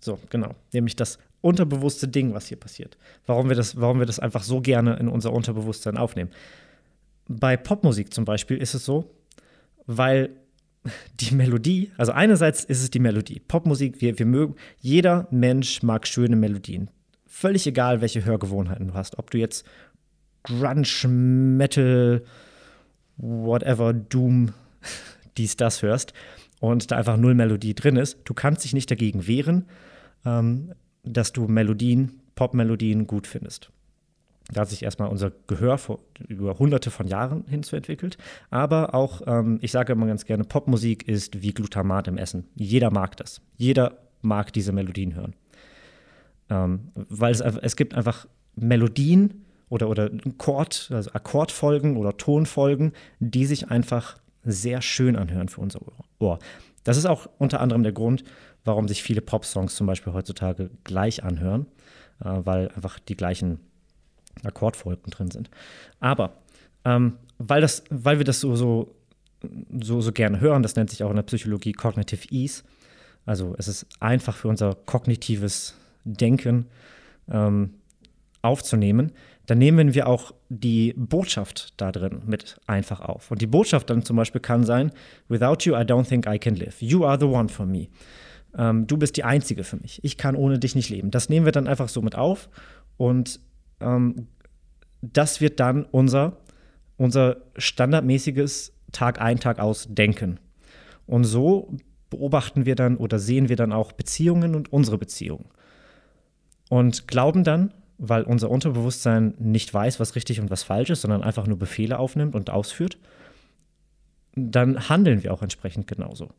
[0.00, 0.54] So, genau.
[0.72, 2.98] Nämlich das unterbewusste Ding, was hier passiert.
[3.26, 6.30] Warum wir das, warum wir das einfach so gerne in unser Unterbewusstsein aufnehmen.
[7.26, 9.10] Bei Popmusik zum Beispiel ist es so,
[9.86, 10.30] weil
[11.20, 13.40] die Melodie, also einerseits ist es die Melodie.
[13.40, 16.90] Popmusik, wir, wir mögen, jeder Mensch mag schöne Melodien.
[17.26, 19.18] Völlig egal, welche Hörgewohnheiten du hast.
[19.18, 19.66] Ob du jetzt
[20.42, 22.22] Grunge, Metal,
[23.16, 24.52] whatever, Doom,
[25.36, 26.12] dies, das hörst
[26.60, 28.18] und da einfach null Melodie drin ist.
[28.24, 29.66] Du kannst dich nicht dagegen wehren.
[30.24, 30.72] Ähm,
[31.04, 33.70] dass du Melodien, Popmelodien gut findest.
[34.52, 38.18] Da hat sich erstmal unser Gehör vor, über hunderte von Jahren hinzuentwickelt.
[38.50, 42.44] Aber auch, ähm, ich sage immer ganz gerne, Popmusik ist wie Glutamat im Essen.
[42.54, 43.40] Jeder mag das.
[43.56, 45.34] Jeder mag diese Melodien hören.
[46.50, 53.46] Ähm, weil es, es gibt einfach Melodien oder, oder Chord, also Akkordfolgen oder Tonfolgen, die
[53.46, 55.80] sich einfach sehr schön anhören für unser
[56.18, 56.38] Ohr.
[56.84, 58.24] Das ist auch unter anderem der Grund,
[58.64, 61.66] warum sich viele Pop-Songs zum Beispiel heutzutage gleich anhören,
[62.20, 63.60] äh, weil einfach die gleichen
[64.42, 65.50] Akkordfolgen drin sind.
[66.00, 66.34] Aber
[66.84, 68.94] ähm, weil, das, weil wir das so, so,
[69.80, 72.62] so, so gerne hören, das nennt sich auch in der Psychologie Cognitive Ease,
[73.26, 76.66] also es ist einfach für unser kognitives Denken
[77.30, 77.74] ähm,
[78.42, 79.12] aufzunehmen,
[79.46, 83.30] dann nehmen wir auch die Botschaft da drin mit einfach auf.
[83.30, 84.92] Und die Botschaft dann zum Beispiel kann sein,
[85.28, 86.80] Without you, I don't think I can live.
[86.80, 87.88] You are the one for me
[88.56, 89.98] ähm, du bist die Einzige für mich.
[90.04, 91.10] Ich kann ohne dich nicht leben.
[91.10, 92.48] Das nehmen wir dann einfach so mit auf
[92.96, 93.40] und
[93.80, 94.28] ähm,
[95.02, 96.38] das wird dann unser,
[96.96, 100.38] unser standardmäßiges Tag ein, Tag aus Denken.
[101.06, 101.76] Und so
[102.10, 105.46] beobachten wir dann oder sehen wir dann auch Beziehungen und unsere Beziehungen.
[106.70, 107.74] Und glauben dann,
[108.08, 111.98] weil unser Unterbewusstsein nicht weiß, was richtig und was falsch ist, sondern einfach nur Befehle
[111.98, 112.98] aufnimmt und ausführt,
[114.34, 116.30] dann handeln wir auch entsprechend genauso.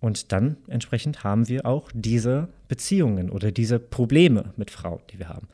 [0.00, 5.28] Und dann entsprechend haben wir auch diese Beziehungen oder diese Probleme mit Frauen, die wir
[5.28, 5.48] haben.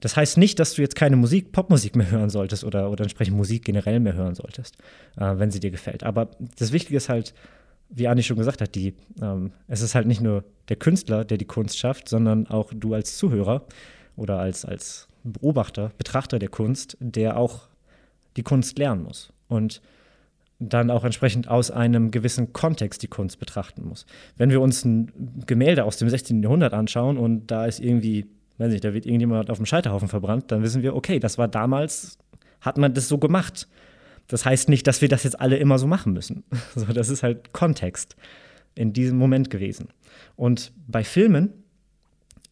[0.00, 3.36] Das heißt nicht, dass du jetzt keine Musik, Popmusik mehr hören solltest oder, oder entsprechend
[3.36, 4.76] Musik generell mehr hören solltest,
[5.16, 6.04] äh, wenn sie dir gefällt.
[6.04, 7.34] Aber das Wichtige ist halt,
[7.88, 11.36] wie Anni schon gesagt hat, die, ähm, es ist halt nicht nur der Künstler, der
[11.38, 13.66] die Kunst schafft, sondern auch du als Zuhörer
[14.18, 17.68] oder als, als Beobachter, Betrachter der Kunst, der auch
[18.36, 19.32] die Kunst lernen muss.
[19.48, 19.80] Und
[20.60, 24.06] dann auch entsprechend aus einem gewissen Kontext die Kunst betrachten muss.
[24.36, 25.12] Wenn wir uns ein
[25.46, 26.42] Gemälde aus dem 16.
[26.42, 28.26] Jahrhundert anschauen und da ist irgendwie,
[28.58, 31.46] weiß nicht, da wird irgendjemand auf dem Scheiterhaufen verbrannt, dann wissen wir, okay, das war
[31.46, 32.18] damals,
[32.60, 33.68] hat man das so gemacht.
[34.26, 36.44] Das heißt nicht, dass wir das jetzt alle immer so machen müssen.
[36.74, 38.16] So, das ist halt Kontext
[38.74, 39.88] in diesem Moment gewesen.
[40.36, 41.52] Und bei Filmen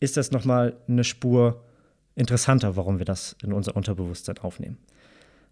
[0.01, 1.63] ist das nochmal eine Spur
[2.15, 4.79] interessanter, warum wir das in unser Unterbewusstsein aufnehmen.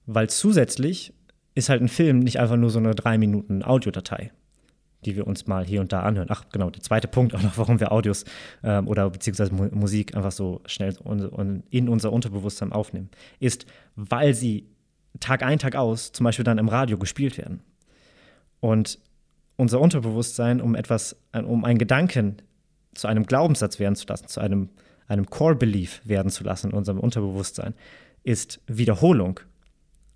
[0.06, 1.12] Weil zusätzlich
[1.54, 4.32] ist halt ein Film nicht einfach nur so eine drei Minuten Audiodatei,
[5.04, 6.28] die wir uns mal hier und da anhören.
[6.30, 8.24] Ach, genau, der zweite Punkt auch noch, warum wir Audios
[8.62, 10.96] ähm, oder beziehungsweise Musik einfach so schnell
[11.70, 14.66] in unser Unterbewusstsein aufnehmen, ist, weil sie
[15.20, 17.62] Tag ein, Tag aus zum Beispiel dann im Radio gespielt werden.
[18.60, 18.98] Und
[19.56, 22.38] unser Unterbewusstsein, um etwas, um einen Gedanken
[22.94, 24.70] zu einem Glaubenssatz werden zu lassen, zu einem,
[25.08, 27.74] einem Core-Belief werden zu lassen in unserem Unterbewusstsein,
[28.22, 29.40] ist Wiederholung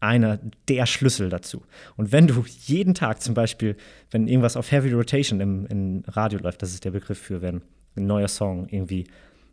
[0.01, 0.39] einer
[0.69, 1.65] der Schlüssel dazu.
[1.97, 3.77] Und wenn du jeden Tag zum Beispiel,
[4.11, 7.63] wenn irgendwas auf Heavy Rotation im, im Radio läuft, das ist der Begriff für, wenn
[7.97, 9.07] ein neuer Song irgendwie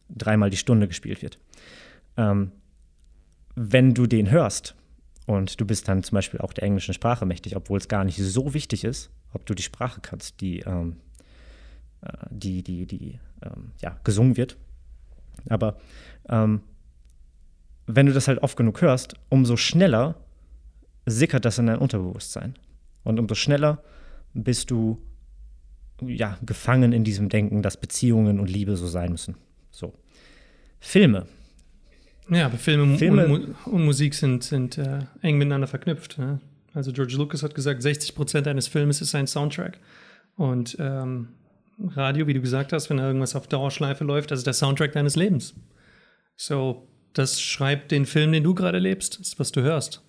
[0.09, 1.39] dreimal die Stunde gespielt wird,
[2.17, 2.51] ähm,
[3.55, 4.75] wenn du den hörst
[5.25, 8.17] und du bist dann zum Beispiel auch der englischen Sprache mächtig, obwohl es gar nicht
[8.17, 11.05] so wichtig ist, ob du die Sprache kannst, die, ähm, äh,
[12.30, 14.58] die, die, die ähm, ja, gesungen wird.
[15.50, 15.78] Aber
[16.30, 16.62] ähm,
[17.88, 20.15] wenn du das halt oft genug hörst, umso schneller
[21.06, 22.56] sickert das in dein Unterbewusstsein.
[23.04, 23.84] Und umso schneller
[24.34, 25.02] bist du
[26.02, 29.36] ja, gefangen in diesem Denken, dass Beziehungen und Liebe so sein müssen.
[29.72, 29.94] So.
[30.80, 31.26] Filme.
[32.30, 36.18] Ja, aber Filme, Filme und, und, Musik sind, sind äh, eng miteinander verknüpft.
[36.18, 36.39] Ne?
[36.74, 39.80] Also George Lucas hat gesagt, 60 Prozent eines Filmes ist ein Soundtrack.
[40.36, 41.30] Und ähm,
[41.79, 45.15] Radio, wie du gesagt hast, wenn irgendwas auf Dauerschleife läuft, das ist der Soundtrack deines
[45.15, 45.55] Lebens.
[46.35, 50.01] So, das schreibt den Film, den du gerade lebst, das ist, was du hörst.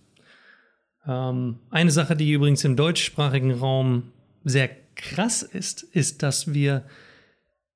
[1.07, 4.13] Ähm, eine Sache, die übrigens im deutschsprachigen Raum
[4.45, 6.85] sehr krass ist, ist, dass wir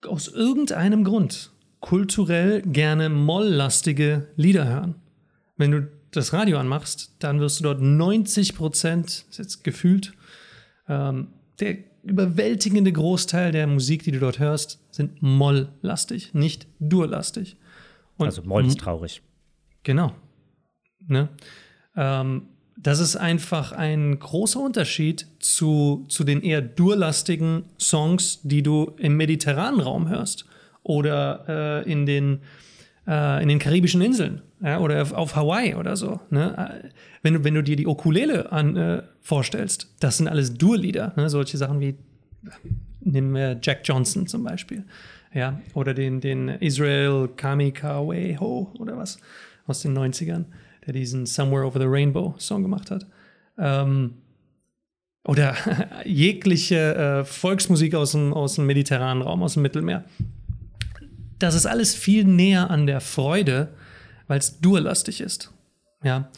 [0.07, 4.95] aus irgendeinem Grund kulturell gerne molllastige Lieder hören.
[5.57, 10.13] Wenn du das Radio anmachst, dann wirst du dort 90 Prozent, ist jetzt gefühlt,
[10.89, 11.29] ähm,
[11.61, 17.57] der überwältigende Großteil der Musik, die du dort hörst, sind molllastig, nicht durlastig.
[18.19, 19.23] also Moll ist traurig.
[19.83, 20.15] Genau.
[21.07, 21.29] Ne?
[21.97, 22.43] Ähm,
[22.77, 29.17] das ist einfach ein großer Unterschied zu, zu den eher durlastigen Songs, die du im
[29.17, 30.47] mediterranen Raum hörst
[30.83, 32.41] oder äh, in, den,
[33.07, 36.21] in den karibischen Inseln ja, oder auf, Hawaii oder so.
[36.31, 36.83] Ne?
[36.85, 36.89] Äh,
[37.23, 41.31] wenn, du, wenn du dir die Ukulele an, äh, vorstellst, das sind alles Durlieder, ne?
[41.31, 41.97] solche Sachen wie,
[43.01, 44.85] nehmen wir Jack Johnson zum Beispiel,
[45.33, 48.39] ja, oder den, den Israel Kamikawe
[48.79, 49.19] oder was
[49.67, 50.45] aus den 90ern
[50.87, 53.07] der diesen Somewhere Over the Rainbow Song gemacht hat.
[53.59, 54.15] Ähm,
[55.25, 55.55] oder
[56.05, 60.05] jegliche äh, Volksmusik aus dem, aus dem mediterranen Raum, aus dem Mittelmeer.
[61.41, 63.75] Das ist alles viel näher an der Freude,
[64.29, 65.53] weil es durlastig ist.
[66.05, 66.31] Ja.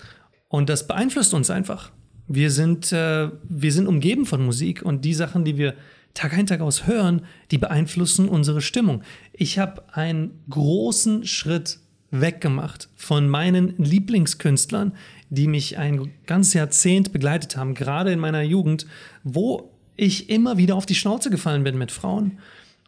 [0.49, 1.93] Und das beeinflusst uns einfach.
[2.29, 5.75] Wir sind, äh, wir sind umgeben von Musik und die Sachen, die wir
[6.15, 9.03] Tag ein, Tag aus hören, die beeinflussen unsere Stimmung.
[9.33, 11.79] Ich habe einen großen Schritt
[12.11, 14.93] weggemacht von meinen Lieblingskünstlern,
[15.31, 18.87] die mich ein ganzes Jahrzehnt begleitet haben, gerade in meiner Jugend,
[19.25, 22.39] wo ich immer wieder auf die Schnauze gefallen bin mit Frauen.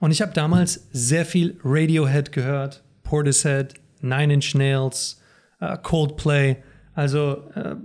[0.04, 5.18] Und ich habe damals sehr viel Radiohead gehört, Portishead, Nine Inch Nails,
[5.62, 6.58] uh, Coldplay,
[6.92, 7.76] also uh,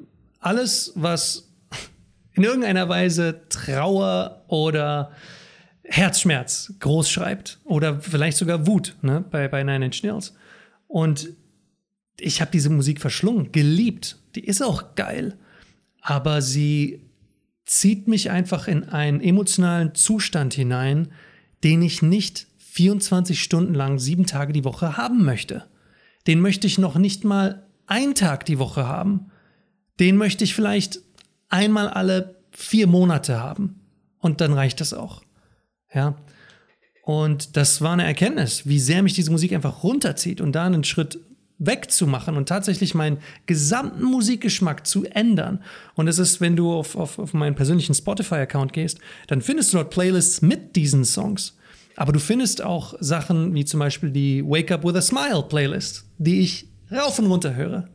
[0.41, 1.49] alles, was
[2.33, 5.13] in irgendeiner Weise Trauer oder
[5.85, 10.33] Herzschmerz groß schreibt oder vielleicht sogar Wut ne, bei, bei Nine Inch Nails.
[10.89, 11.29] Und
[12.19, 14.17] ich habe diese Musik verschlungen, geliebt.
[14.35, 15.37] Die ist auch geil.
[16.01, 16.99] Aber sie
[17.65, 21.07] zieht mich einfach in einen emotionalen Zustand hinein,
[21.63, 25.65] den ich nicht 24 Stunden lang, sieben Tage die Woche haben möchte.
[26.27, 29.31] Den möchte ich noch nicht mal einen Tag die Woche haben.
[29.99, 30.99] Den möchte ich vielleicht
[31.49, 33.81] einmal alle vier Monate haben.
[34.19, 35.23] Und dann reicht das auch.
[35.93, 36.15] Ja.
[37.03, 40.83] Und das war eine Erkenntnis, wie sehr mich diese Musik einfach runterzieht und da einen
[40.83, 41.19] Schritt
[41.59, 45.61] wegzumachen und tatsächlich meinen gesamten Musikgeschmack zu ändern.
[45.93, 49.77] Und es ist, wenn du auf, auf, auf meinen persönlichen Spotify-Account gehst, dann findest du
[49.77, 51.57] dort Playlists mit diesen Songs.
[51.97, 56.05] Aber du findest auch Sachen wie zum Beispiel die Wake Up with a Smile Playlist,
[56.17, 57.89] die ich rauf und runter höre.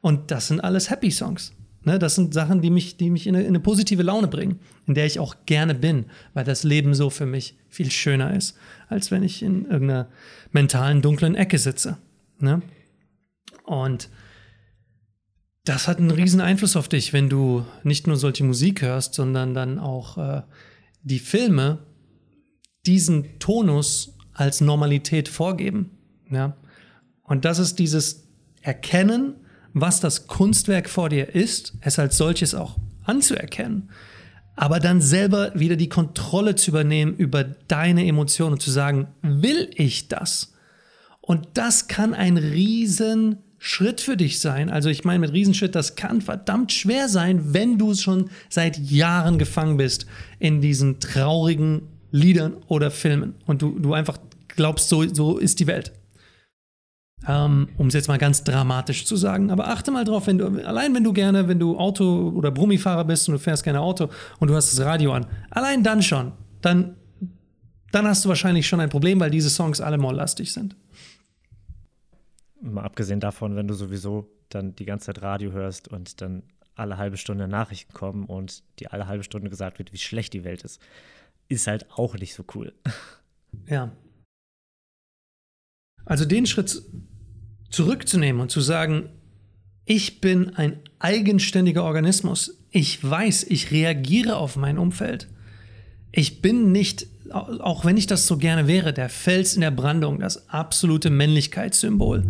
[0.00, 1.52] Und das sind alles Happy Songs.
[1.84, 4.58] Ne, das sind Sachen, die mich, die mich in eine, in eine, positive Laune bringen,
[4.86, 8.56] in der ich auch gerne bin, weil das Leben so für mich viel schöner ist,
[8.88, 10.08] als wenn ich in irgendeiner
[10.52, 11.96] mentalen dunklen Ecke sitze.
[12.40, 12.62] Ne?
[13.68, 14.08] Und
[15.64, 19.52] das hat einen riesen Einfluss auf dich, wenn du nicht nur solche Musik hörst, sondern
[19.52, 20.42] dann auch äh,
[21.02, 21.78] die Filme
[22.86, 25.90] diesen Tonus als Normalität vorgeben.
[26.30, 26.56] Ja?
[27.22, 28.28] Und das ist dieses
[28.62, 29.34] Erkennen,
[29.74, 33.90] was das Kunstwerk vor dir ist, es als solches auch anzuerkennen,
[34.56, 39.70] aber dann selber wieder die Kontrolle zu übernehmen über deine Emotionen und zu sagen, will
[39.74, 40.54] ich das?
[41.20, 44.70] Und das kann ein riesen Schritt für dich sein.
[44.70, 49.38] Also ich meine mit Riesenschritt, das kann verdammt schwer sein, wenn du schon seit Jahren
[49.38, 50.06] gefangen bist
[50.38, 54.18] in diesen traurigen Liedern oder Filmen und du, du einfach
[54.48, 55.92] glaubst, so, so ist die Welt.
[57.26, 59.50] Ähm, um es jetzt mal ganz dramatisch zu sagen.
[59.50, 63.04] Aber achte mal drauf, wenn du, allein wenn du gerne, wenn du Auto- oder Brummifahrer
[63.04, 66.32] bist und du fährst gerne Auto und du hast das Radio an, allein dann schon,
[66.62, 66.94] dann,
[67.90, 70.76] dann hast du wahrscheinlich schon ein Problem, weil diese Songs alle mollastig sind.
[72.60, 76.42] Mal abgesehen davon, wenn du sowieso dann die ganze Zeit Radio hörst und dann
[76.74, 80.44] alle halbe Stunde Nachrichten kommen und dir alle halbe Stunde gesagt wird, wie schlecht die
[80.44, 80.80] Welt ist,
[81.48, 82.72] ist halt auch nicht so cool.
[83.66, 83.90] Ja,
[86.08, 86.82] also den Schritt
[87.70, 89.10] zurückzunehmen und zu sagen,
[89.84, 92.64] ich bin ein eigenständiger Organismus.
[92.70, 95.28] Ich weiß, ich reagiere auf mein Umfeld.
[96.10, 100.20] Ich bin nicht, auch wenn ich das so gerne wäre, der Fels in der Brandung,
[100.20, 102.24] das absolute Männlichkeitssymbol,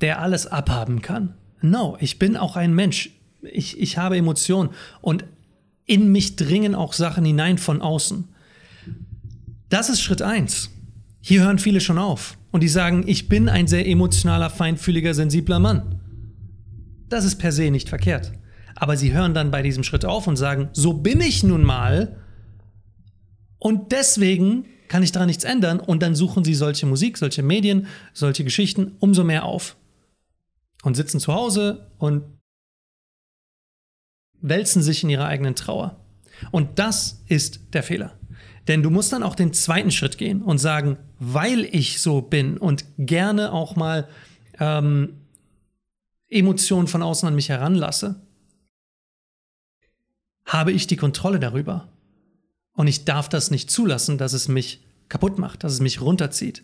[0.00, 1.34] der alles abhaben kann.
[1.60, 3.10] No, ich bin auch ein Mensch.
[3.42, 5.24] Ich, ich habe Emotionen und
[5.86, 8.24] in mich dringen auch Sachen hinein von außen.
[9.68, 10.70] Das ist Schritt eins.
[11.20, 15.58] Hier hören viele schon auf und die sagen, ich bin ein sehr emotionaler, feinfühliger, sensibler
[15.58, 16.00] Mann.
[17.08, 18.32] Das ist per se nicht verkehrt.
[18.74, 22.16] Aber sie hören dann bei diesem Schritt auf und sagen, so bin ich nun mal
[23.62, 27.86] und deswegen kann ich daran nichts ändern und dann suchen sie solche Musik, solche Medien,
[28.12, 29.76] solche Geschichten umso mehr auf
[30.82, 32.24] und sitzen zu Hause und
[34.40, 35.96] wälzen sich in ihrer eigenen Trauer.
[36.50, 38.18] Und das ist der Fehler.
[38.66, 42.58] Denn du musst dann auch den zweiten Schritt gehen und sagen, weil ich so bin
[42.58, 44.08] und gerne auch mal
[44.58, 45.20] ähm,
[46.28, 48.20] Emotionen von außen an mich heranlasse,
[50.46, 51.91] habe ich die Kontrolle darüber.
[52.74, 56.62] Und ich darf das nicht zulassen, dass es mich kaputt macht, dass es mich runterzieht.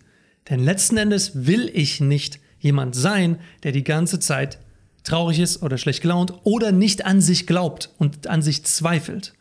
[0.49, 4.59] Denn letzten Endes will ich nicht jemand sein, der die ganze Zeit
[5.05, 9.35] traurig ist oder schlecht gelaunt oder nicht an sich glaubt und an sich zweifelt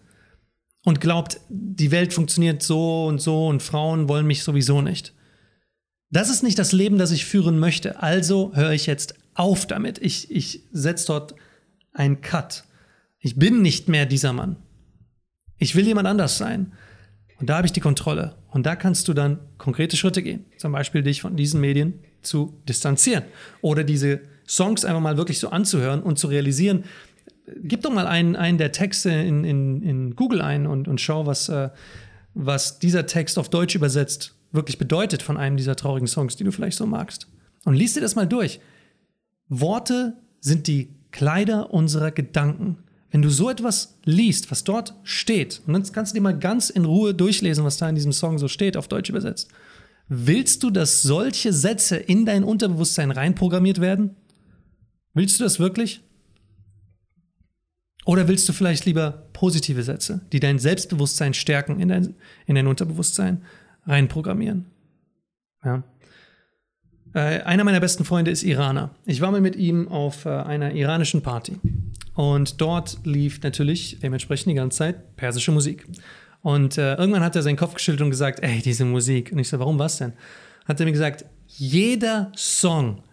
[0.84, 5.14] und glaubt, die Welt funktioniert so und so und Frauen wollen mich sowieso nicht.
[6.10, 8.02] Das ist nicht das Leben, das ich führen möchte.
[8.02, 10.00] Also höre ich jetzt auf damit.
[10.00, 11.36] Ich, ich setze dort
[11.92, 12.64] einen Cut.
[13.20, 14.56] Ich bin nicht mehr dieser Mann.
[15.58, 16.74] Ich will jemand anders sein.
[17.40, 18.36] Und da habe ich die Kontrolle.
[18.50, 20.46] Und da kannst du dann konkrete Schritte gehen.
[20.58, 23.24] Zum Beispiel dich von diesen Medien zu distanzieren.
[23.62, 26.86] Oder diese Songs einfach mal wirklich so anzuhören und zu realisieren,
[27.64, 31.26] gib doch mal einen, einen der Texte in, in, in Google ein und, und schau,
[31.26, 31.70] was, äh,
[32.34, 36.52] was dieser Text auf Deutsch übersetzt wirklich bedeutet von einem dieser traurigen Songs, die du
[36.52, 37.28] vielleicht so magst.
[37.66, 38.60] Und liest dir das mal durch.
[39.50, 42.78] Worte sind die Kleider unserer Gedanken.
[43.12, 46.70] Wenn du so etwas liest, was dort steht, und dann kannst du dir mal ganz
[46.70, 49.50] in Ruhe durchlesen, was da in diesem Song so steht, auf Deutsch übersetzt.
[50.10, 54.16] Willst du, dass solche Sätze in dein Unterbewusstsein reinprogrammiert werden?
[55.14, 56.02] Willst du das wirklich?
[58.06, 62.16] Oder willst du vielleicht lieber positive Sätze, die dein Selbstbewusstsein stärken, in dein,
[62.46, 63.44] in dein Unterbewusstsein
[63.86, 64.66] reinprogrammieren?
[65.64, 65.84] Ja.
[67.14, 68.96] Äh, einer meiner besten Freunde ist Iraner.
[69.06, 71.58] Ich war mal mit ihm auf äh, einer iranischen Party.
[72.18, 75.86] Und dort lief natürlich dementsprechend die ganze Zeit persische Musik.
[76.42, 79.32] Und äh, irgendwann hat er seinen Kopf geschüttelt und gesagt, ey, diese Musik.
[79.32, 80.14] Und ich so, warum was denn?
[80.66, 83.04] Hat er mir gesagt, jeder Song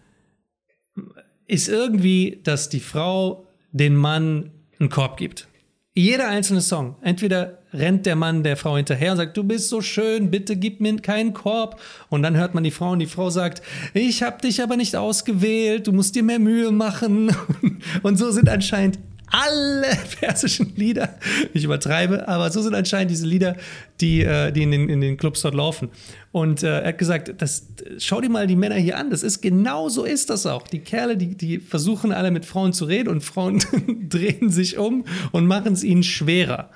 [1.45, 5.47] ist irgendwie, dass die Frau den Mann einen Korb gibt.
[5.97, 6.97] Jeder einzelne Song.
[7.01, 10.81] Entweder rennt der Mann der Frau hinterher und sagt, du bist so schön, bitte gib
[10.81, 11.79] mir keinen Korb.
[12.09, 13.61] Und dann hört man die Frau und die Frau sagt,
[13.93, 17.33] ich habe dich aber nicht ausgewählt, du musst dir mehr Mühe machen.
[18.03, 18.99] Und so sind anscheinend
[19.35, 19.87] alle
[20.19, 21.15] persischen Lieder,
[21.53, 23.57] ich übertreibe, aber so sind anscheinend diese Lieder,
[23.99, 25.89] die, äh, die in, den, in den Clubs dort laufen.
[26.31, 27.67] Und äh, er hat gesagt, das,
[27.97, 30.67] schau dir mal die Männer hier an, das ist genau so ist das auch.
[30.67, 33.59] Die Kerle, die, die versuchen alle mit Frauen zu reden und Frauen
[34.09, 36.69] drehen sich um und machen es ihnen schwerer.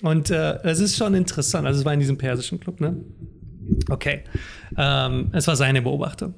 [0.00, 1.66] Und äh, ist schon interessant.
[1.66, 2.96] Also es war in diesem persischen Club, ne?
[3.90, 4.22] Okay.
[4.76, 6.34] Ähm, es war seine Beobachtung.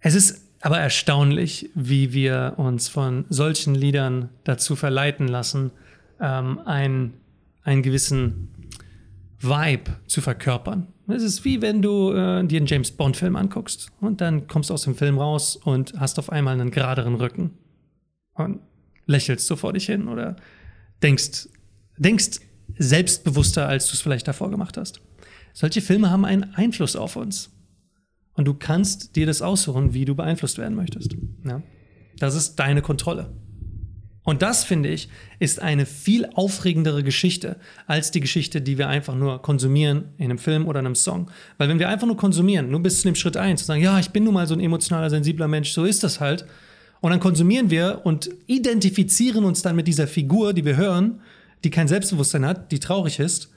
[0.00, 5.72] Es ist aber erstaunlich, wie wir uns von solchen Liedern dazu verleiten lassen,
[6.20, 7.14] ähm, ein,
[7.64, 8.48] einen gewissen
[9.40, 10.86] Vibe zu verkörpern.
[11.08, 14.74] Es ist wie wenn du äh, dir einen James Bond-Film anguckst und dann kommst du
[14.74, 17.50] aus dem Film raus und hast auf einmal einen geraderen Rücken
[18.34, 18.60] und
[19.06, 20.36] lächelst so vor dich hin oder
[21.02, 21.48] denkst,
[21.98, 22.38] denkst
[22.78, 25.00] selbstbewusster, als du es vielleicht davor gemacht hast.
[25.54, 27.51] Solche Filme haben einen Einfluss auf uns.
[28.34, 31.16] Und du kannst dir das aussuchen, wie du beeinflusst werden möchtest.
[31.44, 31.62] Ja?
[32.18, 33.32] Das ist deine Kontrolle.
[34.24, 35.08] Und das, finde ich,
[35.40, 40.38] ist eine viel aufregendere Geschichte als die Geschichte, die wir einfach nur konsumieren in einem
[40.38, 41.28] Film oder einem Song.
[41.58, 43.98] Weil wenn wir einfach nur konsumieren, nur bis zu dem Schritt eins und sagen, ja,
[43.98, 46.46] ich bin nun mal so ein emotionaler, sensibler Mensch, so ist das halt.
[47.00, 51.20] Und dann konsumieren wir und identifizieren uns dann mit dieser Figur, die wir hören,
[51.64, 53.50] die kein Selbstbewusstsein hat, die traurig ist.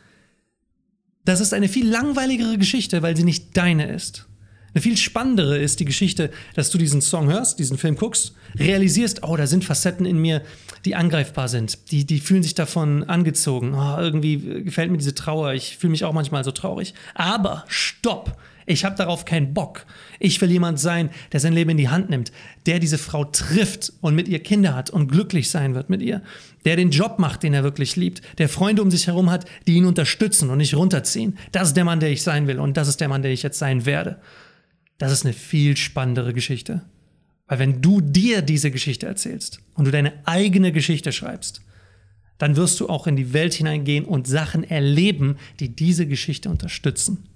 [1.25, 4.27] Das ist eine viel langweiligere Geschichte, weil sie nicht deine ist.
[4.75, 9.23] Eine viel spannendere ist die Geschichte, dass du diesen Song hörst, diesen Film guckst, realisierst,
[9.23, 10.41] oh, da sind Facetten in mir,
[10.83, 11.91] die angreifbar sind.
[11.91, 13.73] Die, die fühlen sich davon angezogen.
[13.73, 15.53] Oh, irgendwie gefällt mir diese Trauer.
[15.53, 16.93] Ich fühle mich auch manchmal so traurig.
[17.13, 18.37] Aber stopp!
[18.65, 19.85] Ich habe darauf keinen Bock.
[20.19, 22.33] Ich will jemand sein, der sein Leben in die Hand nimmt,
[22.65, 26.21] der diese Frau trifft und mit ihr Kinder hat und glücklich sein wird mit ihr,
[26.65, 29.75] der den Job macht, den er wirklich liebt, der Freunde um sich herum hat, die
[29.75, 31.37] ihn unterstützen und nicht runterziehen.
[31.53, 33.43] Das ist der Mann, der ich sein will und das ist der Mann, der ich
[33.43, 34.17] jetzt sein werde
[34.97, 36.83] das ist eine viel spannendere Geschichte.
[37.47, 41.61] Weil wenn du dir diese Geschichte erzählst und du deine eigene Geschichte schreibst,
[42.37, 47.29] dann wirst du auch in die Welt hineingehen und Sachen erleben, die diese Geschichte unterstützen.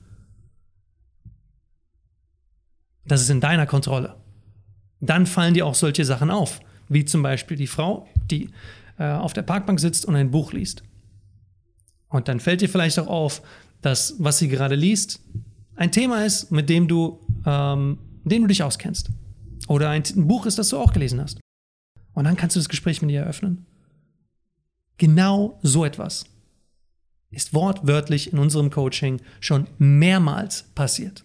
[3.05, 4.17] Das ist in deiner Kontrolle.
[4.99, 8.49] Dann fallen dir auch solche Sachen auf, wie zum Beispiel die Frau, die
[8.97, 10.83] äh, auf der Parkbank sitzt und ein Buch liest.
[12.09, 13.41] Und dann fällt dir vielleicht auch auf,
[13.81, 15.21] dass was sie gerade liest,
[15.75, 19.09] ein Thema ist, mit dem du, ähm, dem du dich auskennst.
[19.67, 21.39] Oder ein, ein Buch ist, das du auch gelesen hast.
[22.13, 23.65] Und dann kannst du das Gespräch mit ihr eröffnen.
[24.97, 26.25] Genau so etwas
[27.31, 31.23] ist wortwörtlich in unserem Coaching schon mehrmals passiert.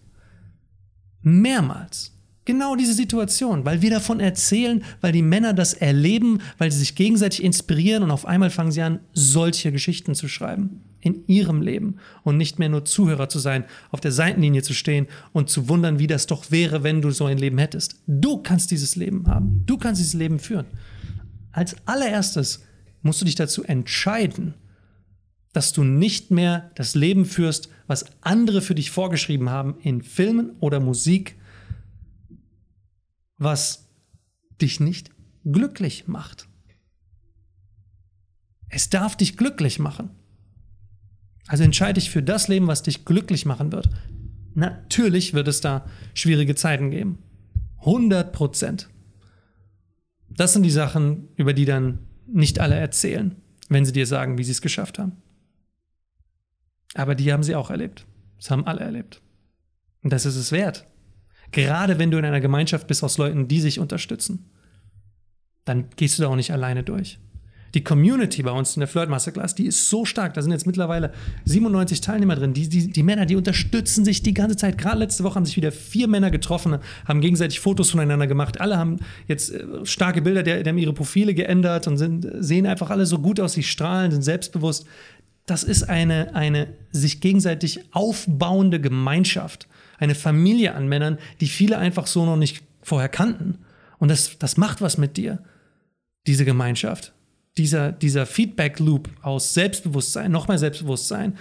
[1.21, 2.11] Mehrmals.
[2.45, 6.93] Genau diese Situation, weil wir davon erzählen, weil die Männer das erleben, weil sie sich
[6.93, 11.97] gegenseitig inspirieren und auf einmal fangen sie an, solche Geschichten zu schreiben in ihrem Leben
[12.23, 15.99] und nicht mehr nur Zuhörer zu sein, auf der Seitenlinie zu stehen und zu wundern,
[15.99, 18.01] wie das doch wäre, wenn du so ein Leben hättest.
[18.07, 19.61] Du kannst dieses Leben haben.
[19.67, 20.65] Du kannst dieses Leben führen.
[21.51, 22.65] Als allererstes
[23.03, 24.55] musst du dich dazu entscheiden,
[25.53, 30.55] dass du nicht mehr das Leben führst, was andere für dich vorgeschrieben haben in Filmen
[30.59, 31.37] oder Musik,
[33.37, 33.87] was
[34.59, 35.11] dich nicht
[35.45, 36.47] glücklich macht.
[38.69, 40.09] Es darf dich glücklich machen.
[41.47, 43.89] Also entscheide dich für das Leben, was dich glücklich machen wird.
[44.55, 47.19] Natürlich wird es da schwierige Zeiten geben.
[47.79, 48.89] 100 Prozent.
[50.29, 53.35] Das sind die Sachen, über die dann nicht alle erzählen,
[53.69, 55.21] wenn sie dir sagen, wie sie es geschafft haben.
[56.95, 58.05] Aber die haben sie auch erlebt.
[58.37, 59.21] Das haben alle erlebt.
[60.01, 60.87] Und das ist es wert.
[61.51, 64.49] Gerade wenn du in einer Gemeinschaft bist aus Leuten, die sich unterstützen,
[65.63, 67.19] dann gehst du da auch nicht alleine durch.
[67.75, 70.33] Die Community bei uns in der Flirt Masterclass, die ist so stark.
[70.33, 71.11] Da sind jetzt mittlerweile
[71.43, 72.53] 97 Teilnehmer drin.
[72.53, 74.77] Die, die, die Männer, die unterstützen sich die ganze Zeit.
[74.77, 78.59] Gerade letzte Woche haben sich wieder vier Männer getroffen, haben gegenseitig Fotos voneinander gemacht.
[78.59, 78.97] Alle haben
[79.27, 83.05] jetzt äh, starke Bilder, die, die haben ihre Profile geändert und sind, sehen einfach alle
[83.05, 83.53] so gut aus.
[83.53, 84.87] Sie strahlen, sind selbstbewusst.
[85.45, 89.67] Das ist eine, eine sich gegenseitig aufbauende Gemeinschaft
[89.97, 93.59] eine Familie an Männern, die viele einfach so noch nicht vorher kannten.
[93.97, 95.39] Und das, das macht was mit dir,
[96.27, 97.13] diese Gemeinschaft.
[97.57, 101.37] Dieser, dieser Feedback-Loop aus Selbstbewusstsein, noch mehr Selbstbewusstsein,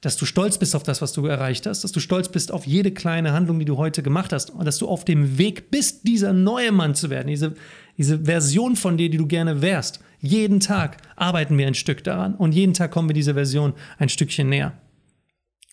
[0.00, 2.66] dass du stolz bist auf das, was du erreicht hast, dass du stolz bist auf
[2.66, 6.06] jede kleine Handlung, die du heute gemacht hast und dass du auf dem Weg bist,
[6.06, 7.54] dieser neue Mann zu werden, diese,
[7.96, 10.00] diese Version von dir, die du gerne wärst.
[10.20, 14.08] Jeden Tag arbeiten wir ein Stück daran und jeden Tag kommen wir dieser Version ein
[14.08, 14.72] Stückchen näher.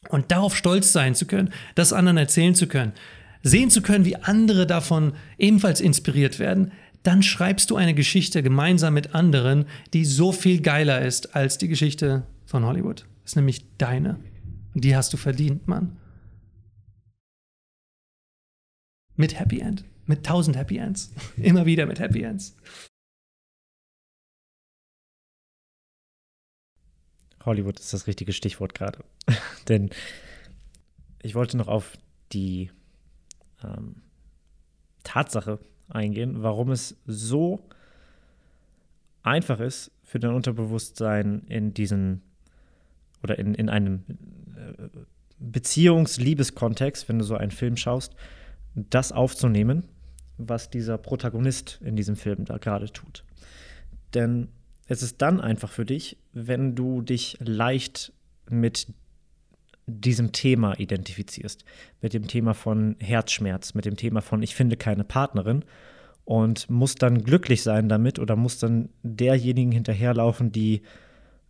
[0.09, 2.93] Und darauf stolz sein zu können, das anderen erzählen zu können,
[3.43, 6.71] sehen zu können, wie andere davon ebenfalls inspiriert werden,
[7.05, 11.67] dann schreibst du eine Geschichte gemeinsam mit anderen, die so viel geiler ist als die
[11.67, 13.01] Geschichte von Hollywood.
[13.21, 14.19] Das ist nämlich deine.
[14.73, 15.97] Und die hast du verdient, Mann.
[19.15, 19.85] Mit Happy End.
[20.07, 21.13] Mit tausend Happy Ends.
[21.37, 22.55] Immer wieder mit Happy Ends.
[27.45, 29.05] Hollywood ist das richtige Stichwort gerade.
[29.67, 29.91] Denn
[31.21, 31.99] ich wollte noch auf
[32.31, 32.71] die
[33.63, 34.01] ähm,
[35.03, 35.59] Tatsache
[35.89, 37.67] eingehen, warum es so
[39.23, 42.21] einfach ist, für dein Unterbewusstsein in diesen
[43.23, 44.03] oder in, in einem
[44.55, 44.87] äh,
[45.39, 48.15] Beziehungs-Liebeskontext, wenn du so einen Film schaust,
[48.75, 49.83] das aufzunehmen,
[50.37, 53.23] was dieser Protagonist in diesem Film da gerade tut.
[54.13, 54.49] Denn
[54.87, 58.13] es ist dann einfach für dich, wenn du dich leicht
[58.49, 58.87] mit
[59.87, 61.63] diesem Thema identifizierst.
[62.01, 65.63] Mit dem Thema von Herzschmerz, mit dem Thema von ich finde keine Partnerin
[66.23, 70.81] und muss dann glücklich sein damit oder muss dann derjenigen hinterherlaufen, die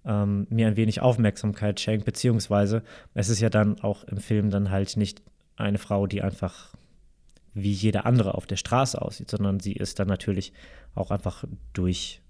[0.06, 2.84] ähm, mir ein wenig Aufmerksamkeit schenkt, beziehungsweise
[3.14, 5.22] es ist ja dann auch im Film dann halt nicht
[5.56, 6.74] eine Frau, die einfach
[7.54, 10.52] wie jeder andere auf der Straße aussieht, sondern sie ist dann natürlich
[10.94, 12.22] auch einfach durch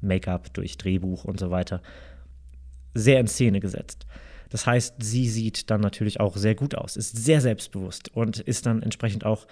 [0.00, 1.82] Make-up, durch Drehbuch und so weiter
[2.94, 4.06] sehr in Szene gesetzt.
[4.50, 8.66] Das heißt, sie sieht dann natürlich auch sehr gut aus, ist sehr selbstbewusst und ist
[8.66, 9.46] dann entsprechend auch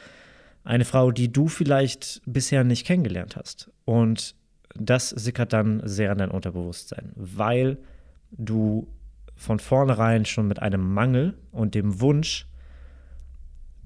[0.65, 3.71] eine Frau, die du vielleicht bisher nicht kennengelernt hast.
[3.85, 4.35] Und
[4.75, 7.79] das sickert dann sehr in dein Unterbewusstsein, weil
[8.31, 8.89] du
[9.37, 12.47] von vornherein schon mit einem Mangel und dem Wunsch,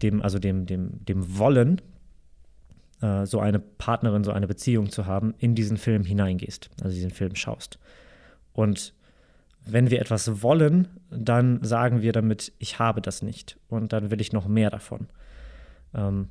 [0.02, 1.80] dem, also dem, dem, dem Wollen,
[3.00, 7.10] äh, so eine Partnerin, so eine Beziehung zu haben, in diesen Film hineingehst, also diesen
[7.10, 7.78] Film schaust.
[8.52, 8.94] Und
[9.64, 14.20] wenn wir etwas wollen, dann sagen wir damit, ich habe das nicht und dann will
[14.20, 15.08] ich noch mehr davon.
[15.94, 16.28] Ähm,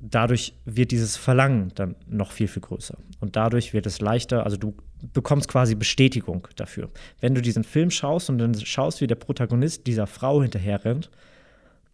[0.00, 2.96] dadurch wird dieses Verlangen dann noch viel, viel größer.
[3.20, 4.74] Und dadurch wird es leichter, also du
[5.12, 6.90] bekommst quasi Bestätigung dafür.
[7.20, 11.10] Wenn du diesen Film schaust und dann schaust, wie der Protagonist dieser Frau hinterher rennt,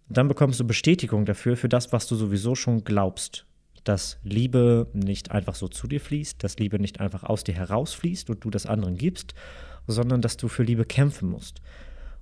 [0.09, 3.47] dann bekommst du Bestätigung dafür, für das, was du sowieso schon glaubst
[3.85, 8.31] dass Liebe nicht einfach so zu dir fließt, dass Liebe nicht einfach aus dir herausfließt
[8.31, 9.35] und du das anderen gibst,
[9.87, 11.61] sondern dass du für Liebe kämpfen musst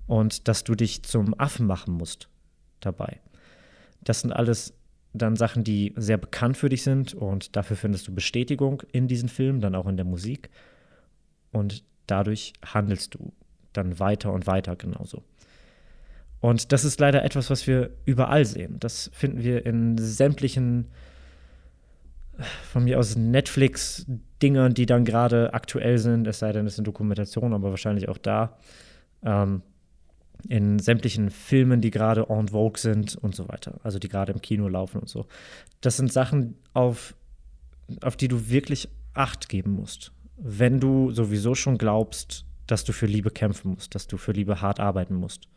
[0.07, 2.29] und dass du dich zum Affen machen musst
[2.81, 3.21] dabei.
[4.03, 4.75] Das sind alles
[5.13, 9.29] dann Sachen, die sehr bekannt für dich sind und dafür findest du Bestätigung in diesen
[9.29, 10.51] Filmen, dann auch in der Musik
[11.53, 13.33] und dadurch handelst du
[13.73, 15.23] dann weiter und weiter genauso.
[16.41, 18.81] Und das ist leider etwas, was wir überall sehen.
[18.81, 20.89] Das finden wir in sämtlichen,
[22.71, 23.15] von mir aus
[24.43, 28.19] Netflix-Dingern, die dann gerade aktuell sind, es sei denn, es sind Dokumentationen, aber wahrscheinlich auch
[28.19, 28.57] da.
[29.23, 29.63] Ähm,
[30.49, 34.41] in sämtlichen Filmen, die gerade en vogue sind und so weiter, also die gerade im
[34.41, 35.27] Kino laufen und so.
[35.81, 37.15] Das sind Sachen, auf,
[38.01, 43.07] auf die du wirklich Acht geben musst, wenn du sowieso schon glaubst, dass du für
[43.07, 45.49] Liebe kämpfen musst, dass du für Liebe hart arbeiten musst.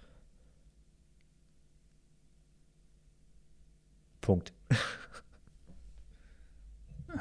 [4.21, 4.51] Punkt.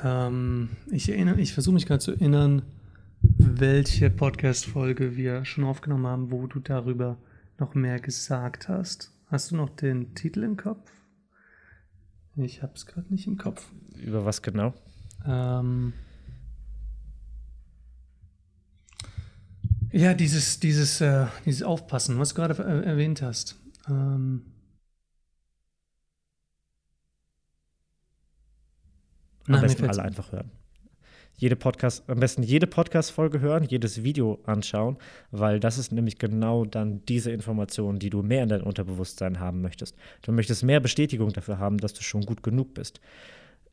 [0.03, 2.62] Ähm, ich erinnere, ich versuche mich gerade zu erinnern,
[3.22, 7.16] welche Podcast-Folge wir schon aufgenommen haben, wo du darüber
[7.59, 9.12] noch mehr gesagt hast.
[9.26, 10.90] Hast du noch den Titel im Kopf?
[12.36, 13.66] Ich habe es gerade nicht im Kopf.
[13.97, 14.74] Über was genau?
[15.24, 15.92] Ähm,
[19.92, 23.57] ja, dieses, dieses, äh, dieses Aufpassen, was du gerade äh, erwähnt hast.
[23.88, 24.42] Ähm,
[29.47, 30.51] Am Na, besten alle einfach hören.
[31.36, 34.97] Jede Podcast, am besten jede Podcast-Folge hören, jedes Video anschauen,
[35.32, 39.61] weil das ist nämlich genau dann diese Information, die du mehr in dein Unterbewusstsein haben
[39.61, 39.97] möchtest.
[40.22, 43.01] Du möchtest mehr Bestätigung dafür haben, dass du schon gut genug bist.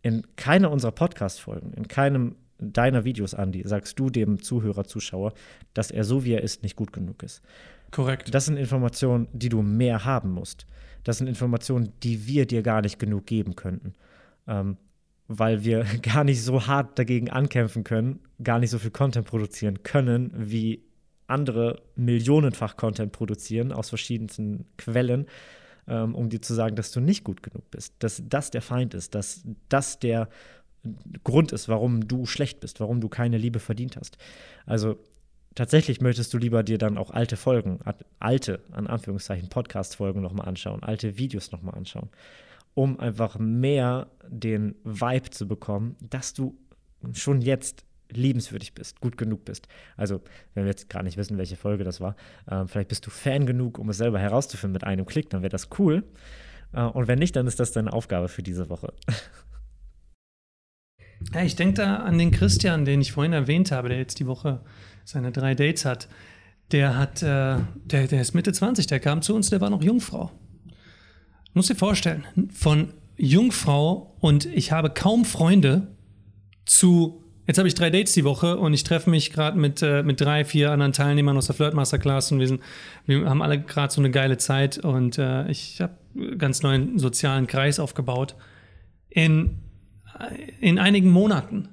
[0.02, 5.34] In keiner unserer Podcast-Folgen, in keinem deiner Videos, Andi, sagst du dem Zuhörer, Zuschauer,
[5.74, 7.42] dass er so wie er ist nicht gut genug ist.
[7.92, 8.34] korrekt.
[8.34, 10.66] Das sind Informationen, die du mehr haben musst.
[11.04, 13.94] Das sind Informationen, die wir dir gar nicht genug geben könnten.
[14.48, 14.78] Ähm,
[15.38, 19.84] weil wir gar nicht so hart dagegen ankämpfen können, gar nicht so viel Content produzieren
[19.84, 20.84] können, wie
[21.28, 25.28] andere millionenfach Content produzieren aus verschiedensten Quellen,
[25.88, 28.94] ähm, um dir zu sagen, dass du nicht gut genug bist, dass das der Feind
[28.94, 30.28] ist, dass das der
[31.24, 34.18] Grund ist, warum du schlecht bist, warum du keine Liebe verdient hast.
[34.66, 34.98] Also
[35.56, 37.80] tatsächlich möchtest du lieber dir dann auch alte Folgen,
[38.20, 42.10] alte, an Anführungszeichen, Podcast-Folgen nochmal anschauen, alte Videos nochmal anschauen,
[42.74, 46.58] um einfach mehr den Vibe zu bekommen, dass du
[47.14, 49.68] schon jetzt liebenswürdig bist, gut genug bist.
[49.96, 50.22] Also,
[50.54, 52.16] wenn wir jetzt gar nicht wissen, welche Folge das war,
[52.50, 55.50] ähm, vielleicht bist du Fan genug, um es selber herauszufinden mit einem Klick, dann wäre
[55.50, 56.04] das cool.
[56.74, 58.94] Äh, und wenn nicht, dann ist das deine Aufgabe für diese Woche.
[61.36, 64.26] Ja, ich denke da an den Christian, den ich vorhin erwähnt habe, der jetzt die
[64.26, 64.62] Woche
[65.06, 66.08] seine drei Dates hat.
[66.72, 69.84] Der hat, äh, der, der ist Mitte 20, der kam zu uns, der war noch
[69.84, 70.32] Jungfrau.
[71.54, 72.24] Muss dir vorstellen,
[72.54, 75.88] von Jungfrau und ich habe kaum Freunde
[76.66, 80.02] zu, jetzt habe ich drei Dates die Woche und ich treffe mich gerade mit, äh,
[80.04, 82.62] mit drei, vier anderen Teilnehmern aus der Flirt Masterclass und wir, sind,
[83.06, 85.94] wir haben alle gerade so eine geile Zeit und äh, ich habe
[86.38, 88.36] ganz neuen sozialen Kreis aufgebaut.
[89.10, 89.58] In
[90.60, 91.70] in einigen Monaten.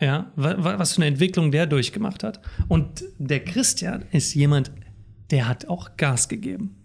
[0.00, 2.40] Ja, wa- wa- was für eine Entwicklung der durchgemacht hat.
[2.68, 4.70] Und der Christian ist jemand,
[5.30, 6.76] der hat auch Gas gegeben.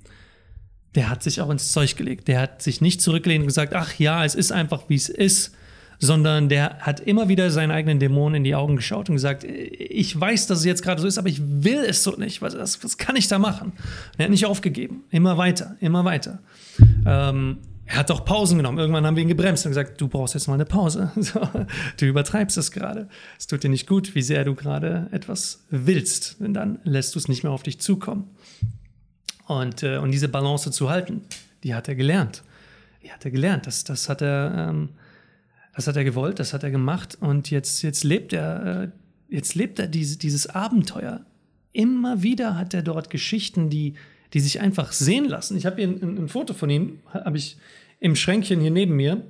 [0.96, 2.28] Der hat sich auch ins Zeug gelegt.
[2.28, 5.54] Der hat sich nicht zurückgelehnt und gesagt, ach ja, es ist einfach, wie es ist,
[6.00, 10.20] sondern der hat immer wieder seinen eigenen Dämonen in die Augen geschaut und gesagt, ich
[10.20, 12.42] weiß, dass es jetzt gerade so ist, aber ich will es so nicht.
[12.42, 13.74] Was, was, was kann ich da machen?
[14.18, 15.04] Er hat nicht aufgegeben.
[15.12, 16.40] Immer weiter, immer weiter.
[17.06, 18.80] Ähm, er hat auch Pausen genommen.
[18.80, 21.12] Irgendwann haben wir ihn gebremst und gesagt, du brauchst jetzt mal eine Pause.
[21.22, 21.42] So,
[21.98, 23.08] du übertreibst es gerade.
[23.38, 26.38] Es tut dir nicht gut, wie sehr du gerade etwas willst.
[26.40, 28.30] Denn dann lässt du es nicht mehr auf dich zukommen.
[29.60, 31.22] Und, äh, und diese Balance zu halten,
[31.64, 32.44] die hat er gelernt.
[33.04, 33.68] Die hat er gelernt.
[33.68, 34.90] Das, das, hat, er, ähm,
[35.76, 37.18] das hat er gewollt, das hat er gemacht.
[37.20, 38.90] Und jetzt, jetzt lebt er, äh,
[39.30, 41.22] jetzt lebt er diese, dieses Abenteuer.
[41.74, 43.96] Immer wieder hat er dort Geschichten, die,
[44.34, 45.58] die sich einfach sehen lassen.
[45.58, 47.58] Ich habe hier ein, ein Foto von ihm, habe ich
[48.00, 49.24] im Schränkchen hier neben mir,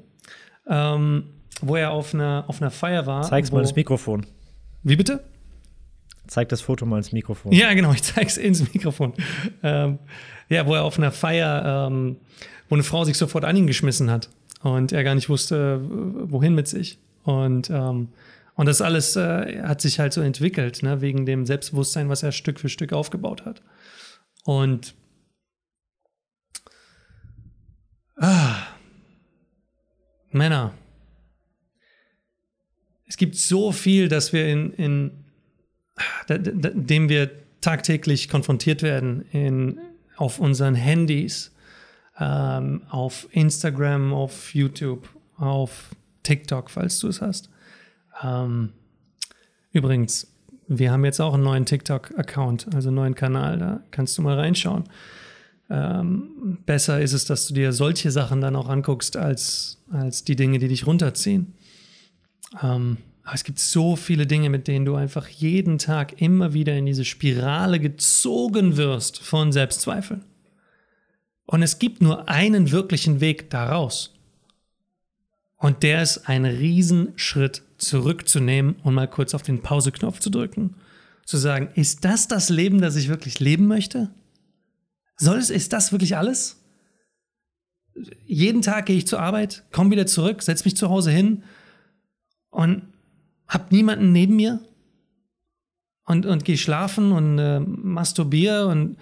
[0.68, 1.26] ähm,
[1.62, 3.24] wo er auf einer, auf einer Feier war.
[3.24, 4.26] Zeig's wo, mal ins Mikrofon.
[4.84, 5.24] Wie bitte?
[6.28, 7.52] Zeig das Foto mal ins Mikrofon.
[7.52, 9.14] Ja, genau, ich zeig's ins Mikrofon.
[9.64, 10.00] Ähm,
[10.50, 12.18] ja, wo er auf einer Feier, ähm,
[12.70, 14.30] wo eine Frau sich sofort an ihn geschmissen hat
[14.62, 17.00] und er gar nicht wusste, w- wohin mit sich.
[17.24, 18.10] Und, ähm,
[18.56, 22.32] und das alles äh, hat sich halt so entwickelt, ne, wegen dem Selbstbewusstsein, was er
[22.32, 23.62] Stück für Stück aufgebaut hat.
[24.44, 24.94] Und
[28.18, 28.56] ah,
[30.32, 30.74] Männer,
[33.08, 35.26] es gibt so viel, dass wir in, in
[36.30, 37.30] dem wir
[37.62, 39.80] tagtäglich konfrontiert werden in,
[40.18, 41.52] auf unseren Handys,
[42.20, 47.50] ähm, auf Instagram, auf YouTube, auf TikTok, falls du es hast.
[48.24, 48.74] Ähm,
[49.72, 50.28] übrigens,
[50.68, 54.38] wir haben jetzt auch einen neuen TikTok-Account, also einen neuen Kanal, da kannst du mal
[54.40, 54.86] reinschauen.
[55.70, 60.36] Ähm, besser ist es, dass du dir solche Sachen dann auch anguckst, als, als die
[60.36, 61.54] Dinge, die dich runterziehen.
[62.62, 66.76] Ähm, Aber es gibt so viele Dinge, mit denen du einfach jeden Tag immer wieder
[66.76, 70.22] in diese Spirale gezogen wirst von Selbstzweifel.
[71.46, 74.14] Und es gibt nur einen wirklichen Weg daraus.
[75.58, 80.76] Und der ist ein Riesenschritt zurückzunehmen und mal kurz auf den Pauseknopf zu drücken.
[81.26, 84.10] Zu sagen, ist das das Leben, das ich wirklich leben möchte?
[85.18, 86.64] Soll es, ist das wirklich alles?
[88.26, 91.44] Jeden Tag gehe ich zur Arbeit, komme wieder zurück, setze mich zu Hause hin
[92.50, 92.91] und
[93.52, 94.60] habe niemanden neben mir
[96.06, 98.98] und, und gehe schlafen und äh, masturbiere und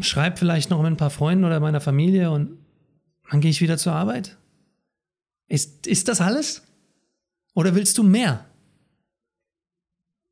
[0.00, 2.58] schreibe vielleicht noch mit ein paar Freunden oder meiner Familie und
[3.30, 4.36] dann gehe ich wieder zur Arbeit.
[5.46, 6.62] Ist, ist das alles?
[7.54, 8.44] Oder willst du mehr?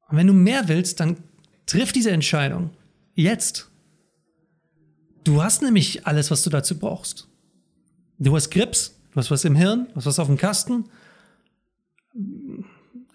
[0.08, 1.16] Und wenn du mehr willst, dann
[1.66, 2.70] triff diese Entscheidung.
[3.14, 3.70] Jetzt.
[5.22, 7.28] Du hast nämlich alles, was du dazu brauchst.
[8.18, 10.86] Du hast Grips, du hast was im Hirn, du hast was auf dem Kasten.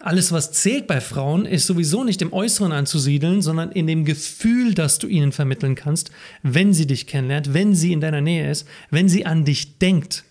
[0.01, 4.73] Alles, was zählt bei Frauen, ist sowieso nicht im Äußeren anzusiedeln, sondern in dem Gefühl,
[4.73, 8.65] das du ihnen vermitteln kannst, wenn sie dich kennenlernt, wenn sie in deiner Nähe ist,
[8.91, 10.23] wenn sie an dich denkt.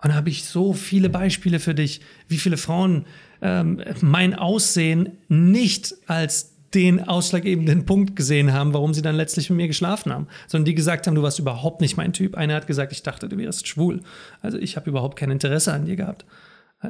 [0.00, 3.06] Und da habe ich so viele Beispiele für dich, wie viele Frauen
[3.42, 9.56] ähm, mein Aussehen nicht als den ausschlaggebenden Punkt gesehen haben, warum sie dann letztlich mit
[9.56, 12.36] mir geschlafen haben, sondern die gesagt haben, du warst überhaupt nicht mein Typ.
[12.36, 14.00] Einer hat gesagt, ich dachte, du wärst schwul.
[14.42, 16.24] Also ich habe überhaupt kein Interesse an dir gehabt.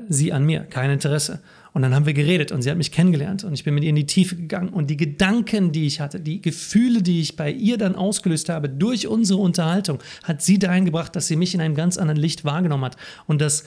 [0.09, 1.40] Sie an mir, kein Interesse.
[1.72, 3.90] Und dann haben wir geredet und sie hat mich kennengelernt und ich bin mit ihr
[3.90, 7.51] in die Tiefe gegangen und die Gedanken, die ich hatte, die Gefühle, die ich bei
[7.51, 11.61] ihr dann ausgelöst habe durch unsere Unterhaltung, hat sie dahin gebracht, dass sie mich in
[11.61, 12.97] einem ganz anderen Licht wahrgenommen hat.
[13.26, 13.64] Und das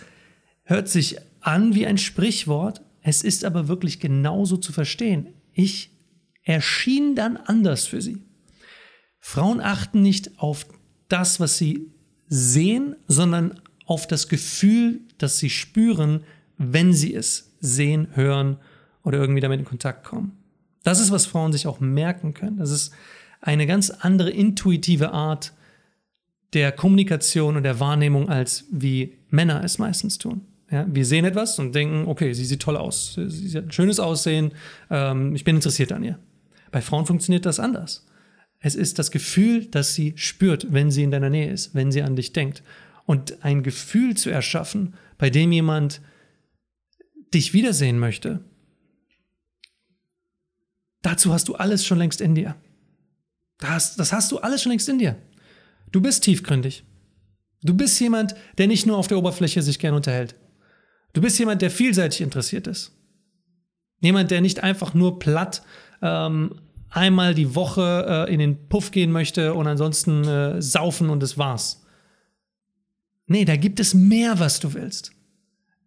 [0.64, 5.28] hört sich an wie ein Sprichwort, es ist aber wirklich genauso zu verstehen.
[5.54, 5.92] Ich
[6.44, 8.24] erschien dann anders für sie.
[9.20, 10.66] Frauen achten nicht auf
[11.10, 11.92] das, was sie
[12.28, 16.24] sehen, sondern auf das Gefühl, das sie spüren,
[16.58, 18.58] wenn sie es sehen, hören
[19.04, 20.38] oder irgendwie damit in Kontakt kommen.
[20.84, 22.58] Das ist, was Frauen sich auch merken können.
[22.58, 22.94] Das ist
[23.42, 25.54] eine ganz andere intuitive Art
[26.54, 30.42] der Kommunikation und der Wahrnehmung, als wie Männer es meistens tun.
[30.72, 34.00] Ja, wir sehen etwas und denken, okay, sie sieht toll aus, sie hat ein schönes
[34.00, 34.52] Aussehen,
[34.90, 36.20] ähm, ich bin interessiert an ihr.
[36.72, 38.06] Bei Frauen funktioniert das anders.
[38.60, 42.02] Es ist das Gefühl, das sie spürt, wenn sie in deiner Nähe ist, wenn sie
[42.02, 42.64] an dich denkt.
[43.06, 46.02] Und ein Gefühl zu erschaffen, bei dem jemand
[47.34, 48.44] dich wiedersehen möchte,
[51.02, 52.56] dazu hast du alles schon längst in dir.
[53.58, 55.18] Das, das hast du alles schon längst in dir.
[55.92, 56.84] Du bist tiefgründig.
[57.64, 60.36] Du bist jemand, der nicht nur auf der Oberfläche sich gern unterhält.
[61.14, 62.92] Du bist jemand, der vielseitig interessiert ist.
[64.00, 65.64] Jemand, der nicht einfach nur platt
[66.02, 71.24] ähm, einmal die Woche äh, in den Puff gehen möchte und ansonsten äh, saufen und
[71.24, 71.87] das war's.
[73.28, 75.12] Nee, da gibt es mehr, was du willst.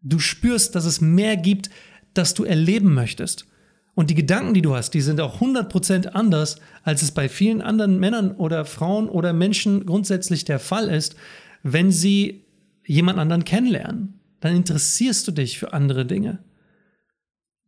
[0.03, 1.71] Du spürst, dass es mehr gibt,
[2.15, 3.47] das du erleben möchtest.
[3.95, 7.61] Und die Gedanken, die du hast, die sind auch 100% anders, als es bei vielen
[7.61, 11.17] anderen Männern oder Frauen oder Menschen grundsätzlich der Fall ist,
[11.63, 12.45] wenn sie
[12.87, 14.21] jemand anderen kennenlernen.
[14.41, 16.39] Dann interessierst du dich für andere Dinge.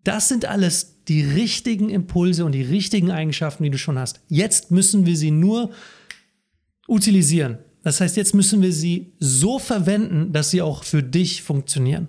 [0.05, 4.21] Das sind alles die richtigen Impulse und die richtigen Eigenschaften, die du schon hast.
[4.29, 5.71] Jetzt müssen wir sie nur
[6.89, 7.59] utilisieren.
[7.83, 12.09] Das heißt, jetzt müssen wir sie so verwenden, dass sie auch für dich funktionieren.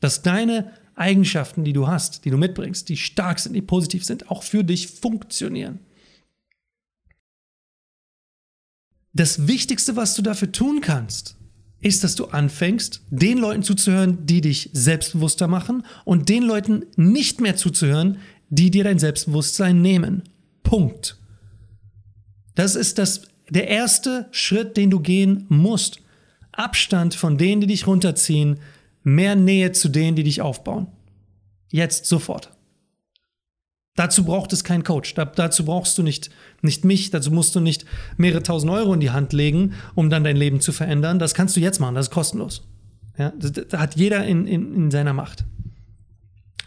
[0.00, 4.30] Dass deine Eigenschaften, die du hast, die du mitbringst, die stark sind, die positiv sind,
[4.30, 5.80] auch für dich funktionieren.
[9.14, 11.36] Das Wichtigste, was du dafür tun kannst,
[11.80, 17.40] ist, dass du anfängst, den Leuten zuzuhören, die dich selbstbewusster machen und den Leuten nicht
[17.40, 18.18] mehr zuzuhören,
[18.50, 20.22] die dir dein Selbstbewusstsein nehmen.
[20.62, 21.18] Punkt.
[22.54, 23.22] Das ist das,
[23.52, 26.00] der erste Schritt, den du gehen musst.
[26.52, 28.58] Abstand von denen, die dich runterziehen,
[29.02, 30.86] mehr Nähe zu denen, die dich aufbauen.
[31.68, 32.50] Jetzt, sofort.
[33.94, 35.14] Dazu braucht es keinen Coach.
[35.14, 36.30] Da, dazu brauchst du nicht,
[36.62, 37.10] nicht mich.
[37.10, 37.84] Dazu musst du nicht
[38.16, 41.18] mehrere tausend Euro in die Hand legen, um dann dein Leben zu verändern.
[41.18, 41.94] Das kannst du jetzt machen.
[41.94, 42.66] Das ist kostenlos.
[43.18, 45.44] Ja, das, hat jeder in, in, in seiner Macht.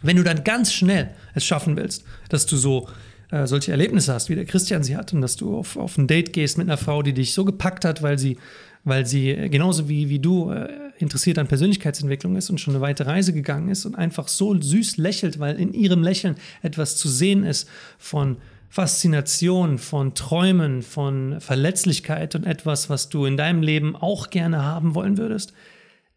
[0.04, 2.88] Wenn du dann ganz schnell es schaffen willst, dass du so
[3.32, 4.84] äh, solche Erlebnisse hast, wie der Christian.
[4.84, 7.34] Sie hat, und dass du auf, auf ein Date gehst mit einer Frau, die dich
[7.34, 8.38] so gepackt hat, weil sie,
[8.84, 12.82] weil sie äh, genauso wie, wie du äh, interessiert an Persönlichkeitsentwicklung ist und schon eine
[12.82, 17.10] weite Reise gegangen ist und einfach so süß lächelt, weil in ihrem Lächeln etwas zu
[17.10, 18.38] sehen ist von
[18.70, 24.96] Faszination, von Träumen, von Verletzlichkeit und etwas, was du in deinem Leben auch gerne haben
[24.96, 25.54] wollen würdest,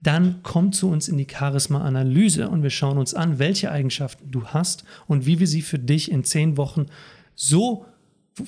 [0.01, 4.47] dann komm zu uns in die Charisma-Analyse und wir schauen uns an, welche Eigenschaften du
[4.47, 6.87] hast und wie wir sie für dich in zehn Wochen
[7.35, 7.87] so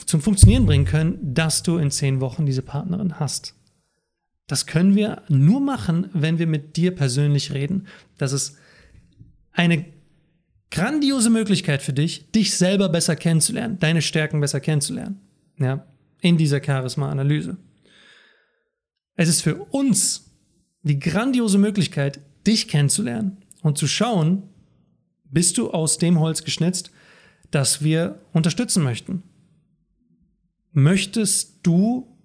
[0.06, 3.54] zum Funktionieren bringen können, dass du in zehn Wochen diese Partnerin hast.
[4.46, 7.86] Das können wir nur machen, wenn wir mit dir persönlich reden.
[8.18, 8.56] Das ist
[9.52, 9.84] eine
[10.70, 15.20] grandiose Möglichkeit für dich, dich selber besser kennenzulernen, deine Stärken besser kennenzulernen.
[15.58, 15.84] Ja,
[16.20, 17.56] in dieser Charisma-Analyse.
[19.16, 20.29] Es ist für uns
[20.82, 24.42] die grandiose Möglichkeit, dich kennenzulernen und zu schauen,
[25.24, 26.90] bist du aus dem Holz geschnitzt,
[27.50, 29.22] das wir unterstützen möchten.
[30.72, 32.16] Möchtest du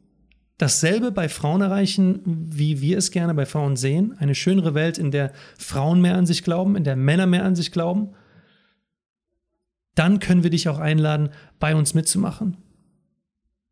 [0.58, 4.16] dasselbe bei Frauen erreichen, wie wir es gerne bei Frauen sehen?
[4.18, 7.56] Eine schönere Welt, in der Frauen mehr an sich glauben, in der Männer mehr an
[7.56, 8.10] sich glauben?
[9.96, 11.30] Dann können wir dich auch einladen,
[11.60, 12.58] bei uns mitzumachen.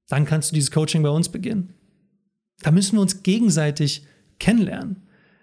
[0.07, 1.73] Dann kannst du dieses Coaching bei uns beginnen.
[2.61, 4.05] Da müssen wir uns gegenseitig
[4.43, 4.97] kennenlernen.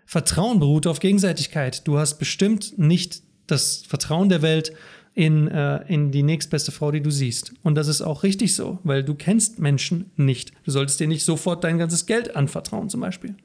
[0.05, 1.88] Vertrauen beruht auf Gegenseitigkeit.
[1.88, 4.72] Du hast bestimmt nicht das Vertrauen der Welt
[5.14, 7.55] in, äh, in die nächstbeste Frau, die du siehst.
[7.62, 10.53] Und das ist auch richtig so, weil du kennst Menschen nicht.
[10.64, 13.36] Du solltest dir nicht sofort dein ganzes Geld anvertrauen zum Beispiel.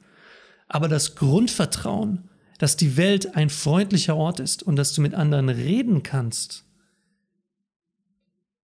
[0.68, 2.28] Aber das Grundvertrauen,
[2.58, 6.64] dass die Welt ein freundlicher Ort ist und dass du mit anderen reden kannst,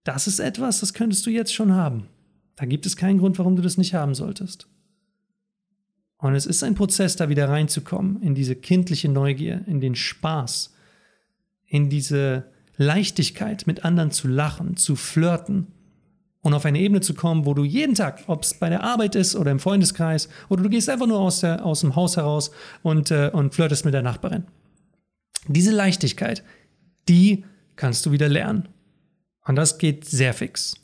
[0.04, 2.08] das ist etwas, das könntest du jetzt schon haben.
[2.56, 4.68] Da gibt es keinen Grund, warum du das nicht haben solltest.
[6.22, 10.72] Und es ist ein Prozess, da wieder reinzukommen, in diese kindliche Neugier, in den Spaß,
[11.66, 12.44] in diese
[12.76, 15.66] Leichtigkeit, mit anderen zu lachen, zu flirten
[16.40, 19.16] und auf eine Ebene zu kommen, wo du jeden Tag, ob es bei der Arbeit
[19.16, 22.52] ist oder im Freundeskreis, oder du gehst einfach nur aus, der, aus dem Haus heraus
[22.84, 24.44] und, äh, und flirtest mit der Nachbarin.
[25.48, 26.44] Diese Leichtigkeit,
[27.08, 27.44] die
[27.74, 28.68] kannst du wieder lernen.
[29.44, 30.76] Und das geht sehr fix.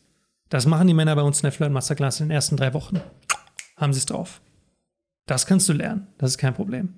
[0.49, 3.01] Das machen die Männer bei uns in der Flirt Masterclass in den ersten drei Wochen.
[3.77, 4.41] Haben sie es drauf.
[5.29, 6.09] Das kannst du lernen.
[6.17, 6.95] Das ist kein Problem.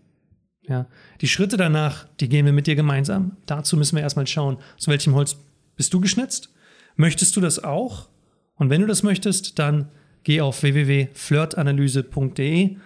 [0.62, 0.86] Ja.
[1.20, 3.36] Die Schritte danach, die gehen wir mit dir gemeinsam.
[3.44, 5.36] Dazu müssen wir erstmal schauen, zu welchem Holz
[5.76, 6.48] bist du geschnitzt?
[6.96, 8.08] Möchtest du das auch?
[8.54, 9.88] Und wenn du das möchtest, dann
[10.22, 12.76] geh auf www.flirtanalyse.de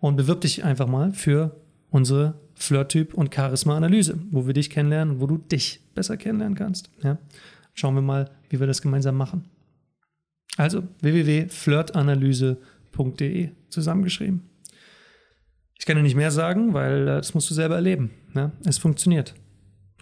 [0.00, 1.56] und bewirb dich einfach mal für
[1.88, 6.90] unsere Flirttyp und Charisma-Analyse, wo wir dich kennenlernen wo du dich besser kennenlernen kannst.
[7.02, 7.16] Ja.
[7.72, 9.46] Schauen wir mal, wie wir das gemeinsam machen.
[10.58, 14.49] Also www.flirtanalyse.de zusammengeschrieben.
[15.80, 18.10] Ich kann dir nicht mehr sagen, weil äh, das musst du selber erleben.
[18.34, 18.52] Ne?
[18.66, 19.34] Es funktioniert.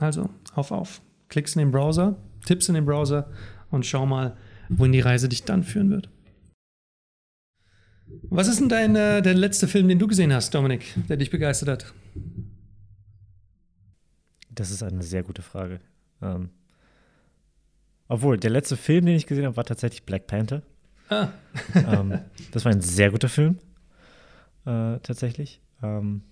[0.01, 1.01] Also, auf, auf.
[1.29, 3.31] Klickst in den Browser, Tipps in den Browser
[3.71, 4.37] und schau mal,
[4.69, 6.11] wohin die Reise dich dann führen wird.
[8.23, 11.31] Was ist denn dein, äh, der letzte Film, den du gesehen hast, Dominik, der dich
[11.31, 11.95] begeistert hat?
[14.51, 15.79] Das ist eine sehr gute Frage.
[16.21, 16.51] Ähm,
[18.09, 20.63] obwohl, der letzte Film, den ich gesehen habe, war tatsächlich Black Panther.
[21.09, 21.29] Ah.
[21.75, 22.19] ähm,
[22.51, 23.59] das war ein sehr guter Film,
[24.67, 25.61] äh, tatsächlich.
[25.83, 26.23] Ähm,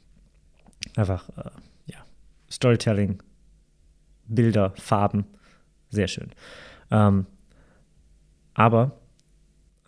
[0.97, 1.51] einfach, äh,
[1.87, 1.99] ja,
[2.51, 3.23] Storytelling,
[4.27, 5.25] Bilder, Farben,
[5.91, 6.31] sehr schön.
[6.91, 7.27] Ähm,
[8.55, 8.99] aber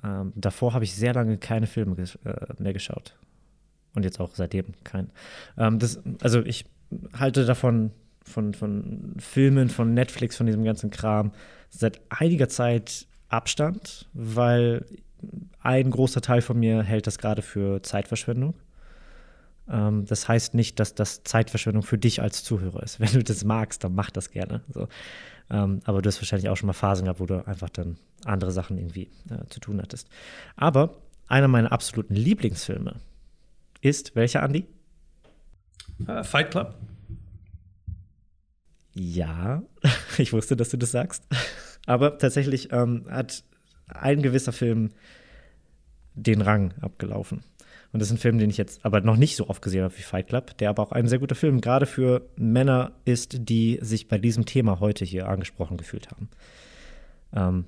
[0.04, 3.16] ähm, davor habe ich sehr lange keine Filme ges äh, mehr geschaut.
[3.94, 5.10] Und jetzt auch seitdem kein.
[5.56, 6.66] Ähm, das, also ich
[7.14, 7.90] halte davon,
[8.22, 11.32] von, von Filmen, von Netflix, von diesem ganzen Kram,
[11.70, 14.84] seit einiger Zeit Abstand, weil
[15.60, 18.54] ein großer Teil von mir hält das gerade für Zeitverschwendung.
[19.70, 23.00] Ähm, das heißt nicht, dass das Zeitverschwendung für dich als Zuhörer ist.
[23.00, 24.62] Wenn du das magst, dann mach das gerne.
[24.72, 24.88] So.
[25.50, 28.50] Ähm, aber du hast wahrscheinlich auch schon mal Phasen gehabt, wo du einfach dann andere
[28.50, 30.08] Sachen irgendwie äh, zu tun hattest.
[30.56, 30.96] Aber
[31.26, 32.96] einer meiner absoluten Lieblingsfilme
[33.80, 34.66] ist welcher, Andy?
[36.06, 36.74] Uh, Fight Club.
[38.94, 39.62] Ja,
[40.18, 41.24] ich wusste, dass du das sagst.
[41.86, 43.44] Aber tatsächlich ähm, hat
[43.86, 44.90] ein gewisser Film
[46.14, 47.42] den Rang abgelaufen.
[47.92, 49.96] Und das ist ein Film, den ich jetzt aber noch nicht so oft gesehen habe
[49.96, 53.78] wie Fight Club, der aber auch ein sehr guter Film gerade für Männer ist, die
[53.80, 56.28] sich bei diesem Thema heute hier angesprochen gefühlt haben.
[57.32, 57.64] Ähm,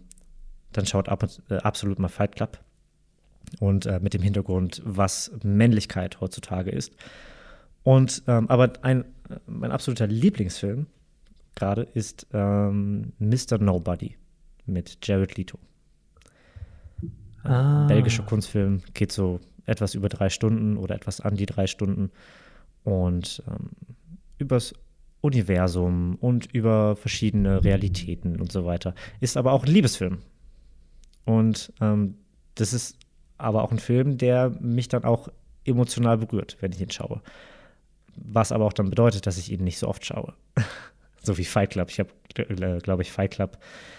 [0.73, 2.59] dann schaut ab, äh, absolut mal Fight Club.
[3.59, 6.95] Und äh, mit dem Hintergrund, was Männlichkeit heutzutage ist.
[7.83, 9.05] Und ähm, aber ein,
[9.47, 10.87] mein absoluter Lieblingsfilm
[11.55, 13.59] gerade ist ähm, Mr.
[13.59, 14.17] Nobody
[14.67, 15.59] mit Jared Leto.
[17.43, 17.87] Ah.
[17.87, 19.41] Belgischer Kunstfilm, geht so
[19.71, 22.11] etwas über drei Stunden oder etwas an die drei Stunden
[22.85, 23.71] und ähm,
[24.39, 24.75] übers
[25.21, 28.95] Universum und über verschiedene Realitäten und so weiter.
[29.21, 30.19] Ist aber auch ein Liebesfilm.
[31.25, 32.15] Und ähm,
[32.55, 32.97] das ist
[33.39, 35.29] aber auch ein Film, der mich dann auch
[35.65, 37.21] emotional berührt, wenn ich ihn schaue.
[38.17, 40.35] Was aber auch dann bedeutet, dass ich ihn nicht so oft schaue.
[41.23, 41.91] so wie Fight Club.
[41.91, 43.59] Ich habe, äh, glaube ich, Fight Club.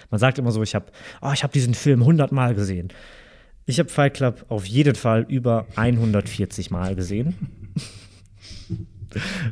[0.09, 0.88] Man sagt immer so, ich habe,
[1.22, 2.89] oh, ich habe diesen Film 100 Mal gesehen.
[3.66, 7.36] Ich habe Fight Club auf jeden Fall über 140 Mal gesehen.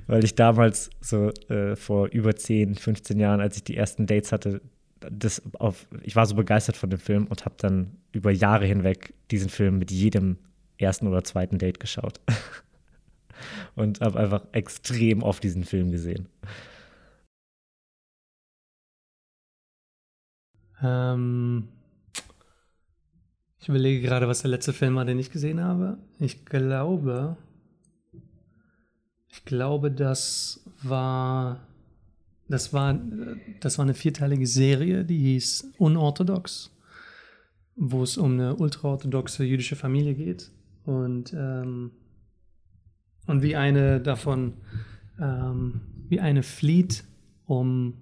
[0.08, 4.32] Weil ich damals so äh, vor über 10, 15 Jahren, als ich die ersten Dates
[4.32, 4.62] hatte,
[5.00, 9.14] das auf, ich war so begeistert von dem Film und habe dann über Jahre hinweg
[9.32, 10.38] diesen Film mit jedem
[10.78, 12.20] ersten oder zweiten Date geschaut.
[13.76, 16.28] und habe einfach extrem oft diesen Film gesehen.
[20.82, 21.68] Ähm,
[23.60, 25.98] ich überlege gerade, was der letzte Film war, den ich gesehen habe.
[26.20, 27.38] Ich glaube,
[29.28, 31.60] ich glaube, das war,
[32.48, 33.00] das war,
[33.60, 36.72] das war eine vierteilige Serie, die hieß Unorthodox,
[37.76, 40.52] wo es um eine ultraorthodoxe jüdische Familie geht
[40.86, 41.92] und ähm,
[43.28, 44.54] und wie eine davon,
[45.22, 47.04] ähm, wie eine flieht,
[47.46, 47.94] um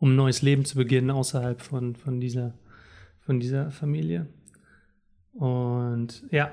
[0.00, 2.54] um ein neues Leben zu beginnen außerhalb von von dieser
[3.18, 4.26] von dieser Familie.
[5.38, 6.50] Und ja,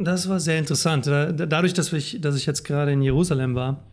[0.00, 1.06] das war sehr interessant.
[1.06, 3.84] Dadurch, dass ich, dass ich jetzt gerade in Jerusalem war,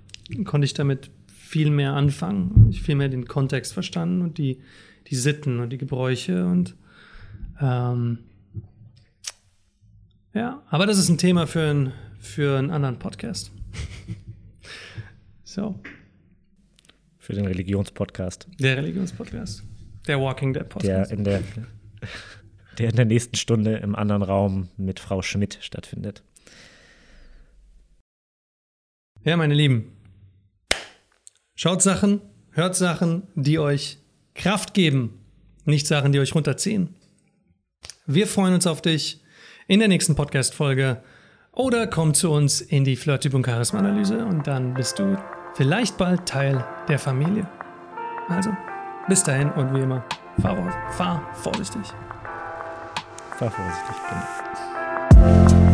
[0.45, 2.67] konnte ich damit viel mehr anfangen.
[2.69, 4.61] Ich viel mehr den Kontext verstanden und die,
[5.07, 6.75] die Sitten und die Gebräuche und
[7.59, 8.19] ähm,
[10.33, 13.51] ja, aber das ist ein Thema für, ein, für einen anderen Podcast.
[15.43, 15.77] so.
[17.17, 18.47] Für den Religionspodcast.
[18.59, 19.63] Der Religionspodcast.
[20.07, 21.11] Der Walking Dead Podcast.
[21.11, 21.43] Der in der
[22.79, 26.23] der in der nächsten Stunde im anderen Raum mit Frau Schmidt stattfindet.
[29.23, 29.91] Ja, meine Lieben,
[31.55, 32.21] schaut Sachen,
[32.51, 33.97] hört Sachen, die euch
[34.33, 35.19] Kraft geben,
[35.65, 36.95] nicht Sachen, die euch runterziehen.
[38.07, 39.21] Wir freuen uns auf dich
[39.67, 41.03] in der nächsten Podcast-Folge
[41.51, 45.17] oder komm zu uns in die und Charisma-Analyse und dann bist du
[45.55, 47.47] vielleicht bald Teil der Familie.
[48.29, 48.51] Also,
[49.09, 50.05] bis dahin und wie immer,
[50.39, 50.55] fahr,
[50.91, 51.83] fahr vorsichtig
[53.39, 53.95] fahr vorsichtig,
[55.15, 55.68] genau.